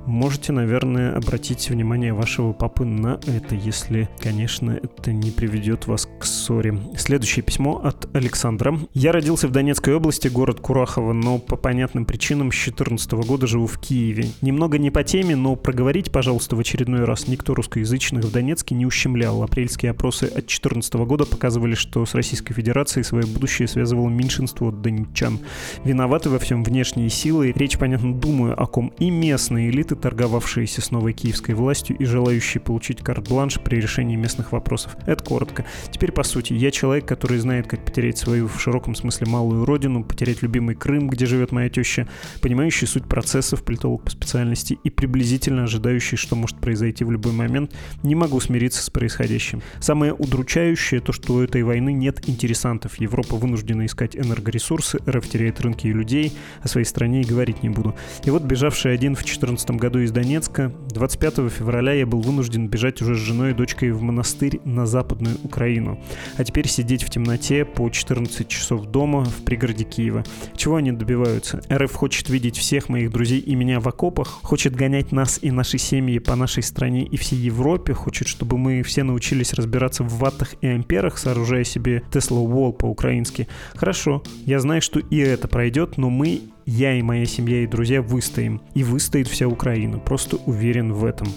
Можете, 0.06 0.52
наверное, 0.52 1.16
обратить 1.16 1.70
внимание 1.70 2.12
вашего 2.12 2.52
папы 2.52 2.84
на 2.84 3.20
это, 3.26 3.54
если, 3.54 4.08
конечно, 4.20 4.72
это 4.82 5.12
не 5.12 5.30
приведет 5.30 5.86
вас 5.86 6.08
к 6.18 6.24
ссоре. 6.24 6.78
Следующее 6.96 7.42
письмо 7.42 7.80
от 7.82 8.14
Александра. 8.14 8.78
Я 8.92 9.12
родился 9.12 9.48
в 9.48 9.52
Донецкой 9.52 9.94
области, 9.94 10.28
город 10.28 10.60
Курахово, 10.60 11.12
но 11.12 11.38
по 11.38 11.56
понятным 11.56 12.04
причинам 12.04 12.52
с 12.52 12.56
2014 12.56 13.12
года 13.12 13.46
живу 13.46 13.66
в 13.66 13.78
Киеве. 13.78 14.26
Немного 14.42 14.78
не 14.78 14.90
по 14.90 15.02
теме, 15.02 15.36
но 15.36 15.56
проговорить, 15.56 16.10
пожалуйста, 16.10 16.56
в 16.56 16.60
очередной 16.60 17.04
раз. 17.04 17.28
Никто 17.28 17.54
русскоязычных 17.54 18.24
в 18.24 18.32
Донецке 18.32 18.74
не 18.74 18.86
ущемлял. 18.86 19.42
Апрельские 19.42 19.90
опросы 19.90 20.24
от 20.24 20.46
2014 20.74 20.94
года 21.06 21.24
показывали, 21.24 21.74
что 21.74 22.04
с 22.04 22.14
Российской 22.14 22.52
Федерацией 22.52 23.04
свое 23.04 23.26
будущее 23.26 23.68
связывало 23.68 24.08
меньшинство 24.08 24.70
донечан. 24.70 25.38
Виноваты 25.84 26.30
во 26.30 26.38
всем 26.38 26.64
внешние 26.64 27.08
силы. 27.10 27.52
Речь, 27.54 27.78
понятно, 27.78 28.12
думаю, 28.12 28.60
о 28.60 28.66
ком 28.66 28.92
и 28.98 29.10
местные 29.10 29.70
элиты, 29.70 29.94
торговавшиеся 29.94 30.82
с 30.82 30.90
новой 30.90 31.12
киевской 31.12 31.52
властью 31.52 31.96
и 31.96 32.04
желающие 32.04 32.60
получить 32.60 33.00
карт-бланш 33.00 33.60
при 33.60 33.76
решении 33.76 34.16
местных 34.16 34.52
вопросов. 34.52 34.96
Это 35.06 35.22
коротко. 35.22 35.64
Теперь 35.90 36.12
по 36.12 36.22
сути. 36.24 36.52
Я 36.54 36.70
человек, 36.70 37.06
который 37.06 37.38
знает, 37.38 37.66
как 37.68 37.84
потерять 37.84 38.18
свою 38.18 38.48
в 38.48 38.60
широком 38.60 38.94
смысле 38.94 39.28
малую 39.28 39.64
родину, 39.64 40.04
потерять 40.04 40.42
любимый 40.42 40.74
Крым, 40.74 41.08
где 41.08 41.26
живет 41.26 41.52
моя 41.52 41.68
теща, 41.68 42.08
понимающий 42.40 42.86
суть 42.86 43.04
процессов, 43.04 43.64
политолог 43.64 44.02
по 44.02 44.10
специальности 44.10 44.78
и 44.82 44.90
приблизительно 44.90 45.64
ожидающий, 45.64 46.16
что 46.16 46.34
может 46.36 46.58
произойти 46.58 47.04
в 47.04 47.10
любой 47.10 47.32
момент, 47.32 47.72
не 48.02 48.14
могу 48.14 48.40
смириться 48.40 48.82
с 48.82 48.90
происходящим. 48.90 49.62
Самое 49.80 50.12
удручающее 50.12 50.63
удручающее 50.64 51.00
то, 51.00 51.12
что 51.12 51.34
у 51.34 51.40
этой 51.40 51.62
войны 51.62 51.92
нет 51.92 52.28
интересантов. 52.28 52.98
Европа 53.00 53.36
вынуждена 53.36 53.86
искать 53.86 54.16
энергоресурсы, 54.16 54.98
РФ 55.08 55.28
теряет 55.28 55.60
рынки 55.60 55.86
и 55.86 55.92
людей, 55.92 56.32
о 56.62 56.68
своей 56.68 56.86
стране 56.86 57.20
и 57.20 57.24
говорить 57.24 57.62
не 57.62 57.68
буду. 57.68 57.94
И 58.24 58.30
вот 58.30 58.42
бежавший 58.42 58.94
один 58.94 59.14
в 59.14 59.18
2014 59.18 59.70
году 59.72 59.98
из 59.98 60.10
Донецка, 60.10 60.72
25 60.90 61.50
февраля 61.50 61.92
я 61.92 62.06
был 62.06 62.20
вынужден 62.20 62.68
бежать 62.68 63.02
уже 63.02 63.14
с 63.14 63.18
женой 63.18 63.50
и 63.50 63.54
дочкой 63.54 63.90
в 63.90 64.00
монастырь 64.02 64.60
на 64.64 64.86
Западную 64.86 65.36
Украину. 65.42 66.00
А 66.36 66.44
теперь 66.44 66.68
сидеть 66.68 67.02
в 67.02 67.10
темноте 67.10 67.64
по 67.64 67.90
14 67.90 68.48
часов 68.48 68.86
дома 68.86 69.24
в 69.24 69.44
пригороде 69.44 69.84
Киева. 69.84 70.24
Чего 70.56 70.76
они 70.76 70.92
добиваются? 70.92 71.60
РФ 71.70 71.92
хочет 71.92 72.30
видеть 72.30 72.56
всех 72.56 72.88
моих 72.88 73.10
друзей 73.10 73.40
и 73.40 73.54
меня 73.54 73.80
в 73.80 73.88
окопах, 73.88 74.40
хочет 74.42 74.74
гонять 74.74 75.12
нас 75.12 75.38
и 75.42 75.50
наши 75.50 75.78
семьи 75.78 76.18
по 76.18 76.34
нашей 76.36 76.62
стране 76.62 77.04
и 77.04 77.16
всей 77.16 77.38
Европе, 77.38 77.92
хочет, 77.92 78.28
чтобы 78.28 78.56
мы 78.56 78.82
все 78.82 79.02
научились 79.02 79.52
разбираться 79.52 80.04
в 80.04 80.18
ваттах 80.18 80.43
ваттах 80.44 80.56
и 80.60 80.66
амперах, 80.66 81.18
сооружая 81.18 81.64
себе 81.64 82.02
Tesla 82.10 82.44
Wall 82.46 82.72
по-украински. 82.72 83.48
Хорошо, 83.74 84.22
я 84.46 84.60
знаю, 84.60 84.82
что 84.82 85.00
и 85.00 85.18
это 85.18 85.48
пройдет, 85.48 85.96
но 85.96 86.10
мы, 86.10 86.42
я 86.66 86.94
и 86.94 87.02
моя 87.02 87.24
семья 87.24 87.62
и 87.62 87.66
друзья 87.66 88.02
выстоим. 88.02 88.60
И 88.74 88.84
выстоит 88.84 89.28
вся 89.28 89.46
Украина. 89.46 89.98
Просто 89.98 90.36
уверен 90.46 90.92
в 90.92 91.04
этом. 91.04 91.28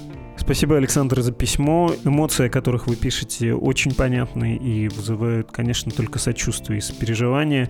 Спасибо, 0.47 0.77
Александр, 0.77 1.19
за 1.19 1.33
письмо. 1.33 1.91
Эмоции, 2.05 2.45
о 2.45 2.49
которых 2.49 2.88
вы 2.88 2.95
пишете, 2.95 3.53
очень 3.53 3.93
понятны 3.93 4.55
и 4.55 4.88
вызывают, 4.88 5.51
конечно, 5.51 5.91
только 5.91 6.19
сочувствие 6.19 6.77
и 6.77 6.81
сопереживание. 6.81 7.69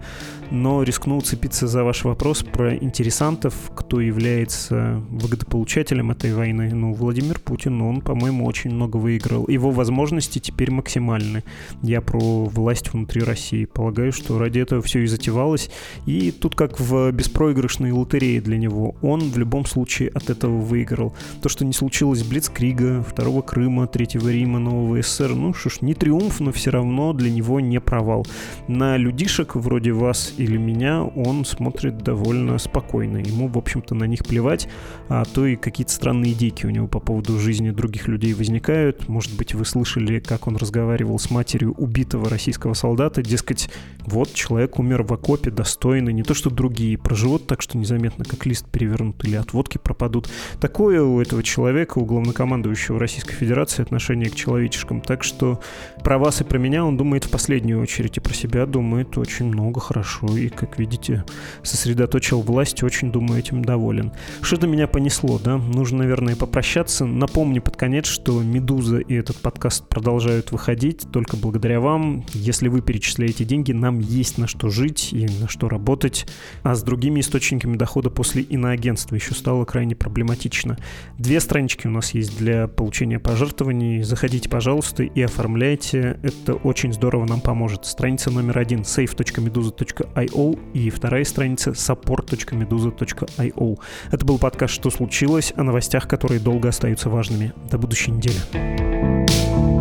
Но 0.52 0.84
рискну 0.84 1.18
уцепиться 1.18 1.66
за 1.66 1.84
ваш 1.84 2.04
вопрос 2.04 2.44
про 2.44 2.76
интересантов, 2.76 3.72
кто 3.76 4.00
является 4.00 5.02
выгодополучателем 5.10 6.12
этой 6.12 6.36
войны. 6.36 6.70
Ну, 6.72 6.94
Владимир 6.94 7.40
Путин, 7.40 7.82
он, 7.82 8.02
по-моему, 8.02 8.46
очень 8.46 8.70
много 8.70 8.98
выиграл. 8.98 9.48
Его 9.48 9.72
возможности 9.72 10.38
теперь 10.38 10.70
максимальны. 10.70 11.44
Я 11.82 12.02
про 12.02 12.46
власть 12.46 12.94
внутри 12.94 13.24
России. 13.24 13.66
Полагаю, 13.66 14.12
что 14.12 14.38
ради 14.38 14.60
этого 14.60 14.84
все 14.84 15.00
и 15.00 15.08
затевалось. 15.08 15.72
И 16.06 16.30
тут 16.30 16.54
как 16.54 16.80
в 16.80 17.12
беспроигрышной 17.12 17.92
лотерее 17.92 18.40
для 18.40 18.60
него. 18.60 18.96
Он 19.02 19.32
в 19.32 19.38
любом 19.40 19.66
случае 19.66 20.10
от 20.10 20.30
этого 20.30 20.62
выиграл. 20.62 21.16
То, 21.42 21.50
что 21.50 21.66
не 21.66 21.74
случилось 21.74 22.22
в 22.22 22.30
Блицкриге, 22.30 22.67
Крига, 22.68 23.02
Второго 23.02 23.42
Крыма, 23.42 23.88
Третьего 23.88 24.28
Рима, 24.28 24.60
Нового 24.60 25.02
СССР. 25.02 25.30
Ну 25.36 25.54
что 25.54 25.70
ж, 25.70 25.78
не 25.80 25.94
триумф, 25.94 26.42
но 26.42 26.52
все 26.52 26.70
равно 26.70 27.14
для 27.14 27.32
него 27.32 27.62
не 27.62 27.80
провал. 27.80 28.28
На 28.68 28.98
людишек 28.98 29.56
вроде 29.56 29.94
вас 29.94 30.34
или 30.36 30.58
меня 30.58 31.02
он 31.02 31.46
смотрит 31.46 32.00
довольно 32.00 32.58
спокойно. 32.58 33.20
Ему, 33.20 33.48
в 33.48 33.58
общем-то, 33.58 33.96
на 33.96 34.04
них 34.04 34.26
плевать, 34.26 34.68
а 35.08 35.24
то 35.24 35.46
и 35.46 35.56
какие-то 35.56 35.94
странные 35.94 36.34
идейки 36.34 36.66
у 36.66 36.70
него 36.70 36.88
по 36.88 37.00
поводу 37.00 37.40
жизни 37.40 37.70
других 37.70 38.10
людей 38.10 38.34
возникают. 38.34 39.08
Может 39.08 39.38
быть, 39.38 39.54
вы 39.54 39.64
слышали, 39.64 40.20
как 40.20 40.48
он 40.48 40.58
разговаривал 40.58 41.20
с 41.20 41.32
матерью 41.32 41.72
убитого 41.72 42.30
российского 42.30 42.74
солдата. 42.74 43.22
Дескать, 43.22 43.70
вот 44.06 44.34
человек 44.34 44.78
умер 44.78 45.04
в 45.04 45.14
окопе 45.14 45.52
достойно, 45.52 46.10
не 46.10 46.24
то 46.24 46.34
что 46.34 46.50
другие, 46.50 46.98
проживут 46.98 47.48
так, 47.48 47.62
что 47.62 47.78
незаметно, 47.78 48.26
как 48.26 48.46
лист 48.46 48.66
перевернут 48.70 49.24
или 49.24 49.38
от 49.38 49.54
водки 49.54 49.78
пропадут. 49.78 50.30
Такое 50.60 51.02
у 51.02 51.22
этого 51.22 51.42
человека, 51.44 52.00
у 52.00 52.06
главнокомандующего 52.06 52.57
главнокомандующего 52.58 53.00
Российской 53.00 53.34
Федерации 53.34 53.82
отношение 53.82 54.30
к 54.30 54.36
человечешкам. 54.36 55.02
Так 55.02 55.24
что 55.24 55.60
про 56.04 56.17
вас 56.17 56.41
и 56.41 56.43
про 56.43 56.58
меня 56.58 56.86
он 56.86 56.98
думает 56.98 57.26
в 57.26 57.30
последнюю 57.30 57.82
очередь, 57.82 58.17
и 58.17 58.20
про 58.20 58.34
себя 58.34 58.65
думает 58.65 59.17
очень 59.17 59.46
много 59.46 59.80
хорошо. 59.80 60.28
И, 60.38 60.50
как 60.50 60.80
видите, 60.80 61.24
сосредоточил 61.63 62.41
власть, 62.41 62.84
очень, 62.84 63.12
думаю, 63.12 63.39
этим 63.39 63.63
доволен. 63.63 64.12
Что-то 64.41 64.67
меня 64.67 64.88
понесло, 64.88 65.39
да? 65.39 65.58
Нужно, 65.58 66.00
наверное, 66.00 66.36
попрощаться. 66.36 67.06
Напомню 67.06 67.62
под 67.62 67.78
конец, 67.78 68.08
что 68.08 68.41
«Медуза» 68.41 69.00
и 69.00 69.13
этот 69.15 69.38
подкаст 69.38 69.88
продолжают 69.88 70.52
выходить 70.52 71.08
только 71.12 71.38
благодаря 71.38 71.80
вам. 71.80 72.26
Если 72.34 72.67
вы 72.70 72.82
перечисляете 72.82 73.46
деньги, 73.46 73.72
нам 73.72 74.00
есть 74.00 74.38
на 74.38 74.48
что 74.48 74.70
жить 74.70 75.13
и 75.13 75.28
на 75.41 75.48
что 75.48 75.70
работать. 75.70 76.26
А 76.63 76.76
с 76.76 76.84
другими 76.84 77.20
источниками 77.20 77.78
дохода 77.78 78.10
после 78.10 78.41
иноагентства 78.41 79.15
еще 79.15 79.34
стало 79.34 79.65
крайне 79.65 79.96
проблематично. 79.96 80.77
Две 81.17 81.40
странички 81.40 81.88
у 81.88 81.92
нас 81.92 82.13
есть 82.13 82.38
для 82.38 82.46
для 82.48 82.67
получения 82.69 83.19
пожертвований. 83.19 84.02
Заходите, 84.04 84.48
пожалуйста, 84.48 85.04
и 85.04 85.21
оформляйте. 85.21 86.17
Это 86.23 86.54
очень 86.54 86.93
здорово 86.93 87.25
нам 87.25 87.41
поможет. 87.41 87.85
Страница 87.85 88.31
номер 88.31 88.58
один 88.58 88.83
safe.meduza.io 88.83 90.60
и 90.73 90.89
вторая 90.89 91.25
страница 91.25 91.71
support.meduza.io. 91.71 93.77
Это 94.12 94.25
был 94.25 94.39
подкаст 94.39 94.75
«Что 94.75 94.89
случилось?» 94.89 95.52
о 95.58 95.63
новостях, 95.63 96.08
которые 96.08 96.39
долго 96.39 96.69
остаются 96.69 97.10
важными. 97.10 97.52
До 97.69 97.77
будущей 97.77 98.12
недели. 98.12 99.77